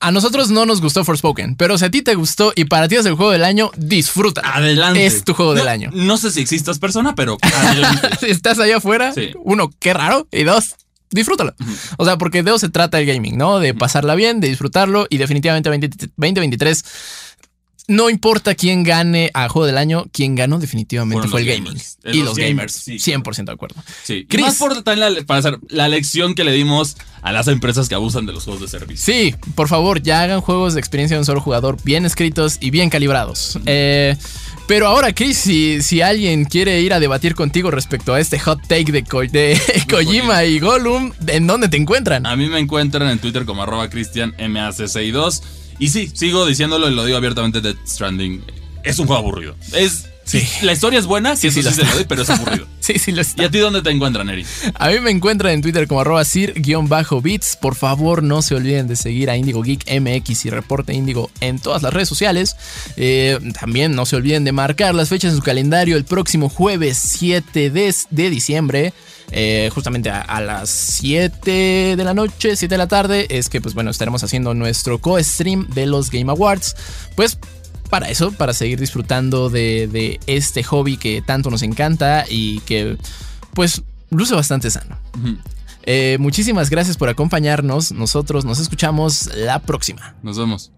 [0.00, 2.96] A nosotros no nos gustó Forspoken, pero si a ti te gustó y para ti
[2.96, 4.42] es el juego del año, disfruta.
[4.44, 5.06] Adelante.
[5.06, 5.90] Es tu juego No- del año.
[5.94, 8.08] No sé si existas persona, pero adelante.
[8.20, 9.30] Si estás allá afuera, Sí.
[9.42, 10.74] uno, qué raro, y dos,
[11.10, 11.54] disfrútalo.
[11.96, 13.58] O sea, porque de eso se trata el gaming, ¿no?
[13.58, 16.84] De pasarla bien, de disfrutarlo y definitivamente 20 2023
[17.88, 21.64] no importa quién gane a juego del año, quien ganó definitivamente Fueron fue el gaming
[21.74, 21.98] gamers.
[22.04, 23.00] y Los los gamers, gamers.
[23.02, 23.12] sí.
[23.12, 23.76] 100% de acuerdo.
[24.02, 24.14] Sí.
[24.14, 24.44] Y Chris.
[24.44, 27.94] más por también la, para hacer la lección que le dimos a las empresas que
[27.94, 29.04] abusan de los juegos de servicio.
[29.14, 32.70] Sí, por favor, ya hagan juegos de experiencia de un solo jugador bien escritos y
[32.70, 33.58] bien calibrados.
[33.66, 34.16] Eh,
[34.68, 38.60] pero ahora, Chris, si, si alguien quiere ir a debatir contigo respecto a este hot
[38.66, 42.26] take de, Ko- de Kojima y Gollum, ¿en dónde te encuentran?
[42.26, 45.42] A mí me encuentran en Twitter como arroba cristianmac62.
[45.78, 48.42] Y sí, sigo diciéndolo y lo digo abiertamente, Death Stranding
[48.82, 49.56] es un juego aburrido.
[49.74, 50.42] Es, Sí.
[50.62, 52.66] La historia es buena, sí, Sí, sí, sí lo doy, pero es aburrido.
[52.80, 53.44] Sí, sí lo ¿Y está.
[53.46, 54.44] a ti dónde te encuentran, Eri?
[54.74, 57.56] A mí me encuentran en Twitter como arroba sir-bits.
[57.60, 61.58] Por favor, no se olviden de seguir a Indigo Geek MX y Reporte Indigo en
[61.58, 62.54] todas las redes sociales.
[62.96, 66.96] Eh, también no se olviden de marcar las fechas en su calendario el próximo jueves
[67.02, 68.92] 7 de, de diciembre.
[69.32, 73.60] eh, justamente a, a las 7 de la noche, 7 de la tarde, es que
[73.60, 76.76] pues bueno, estaremos haciendo nuestro co-stream de los Game Awards.
[77.16, 77.36] Pues
[77.88, 82.96] para eso, para seguir disfrutando de, de este hobby que tanto nos encanta y que
[83.54, 84.98] pues luce bastante sano.
[85.84, 87.92] Eh, muchísimas gracias por acompañarnos.
[87.92, 90.16] Nosotros nos escuchamos la próxima.
[90.22, 90.72] Nos vemos.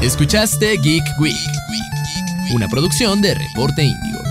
[0.00, 1.36] Escuchaste Geek Week,
[2.54, 4.21] una producción de Reporte Índigo.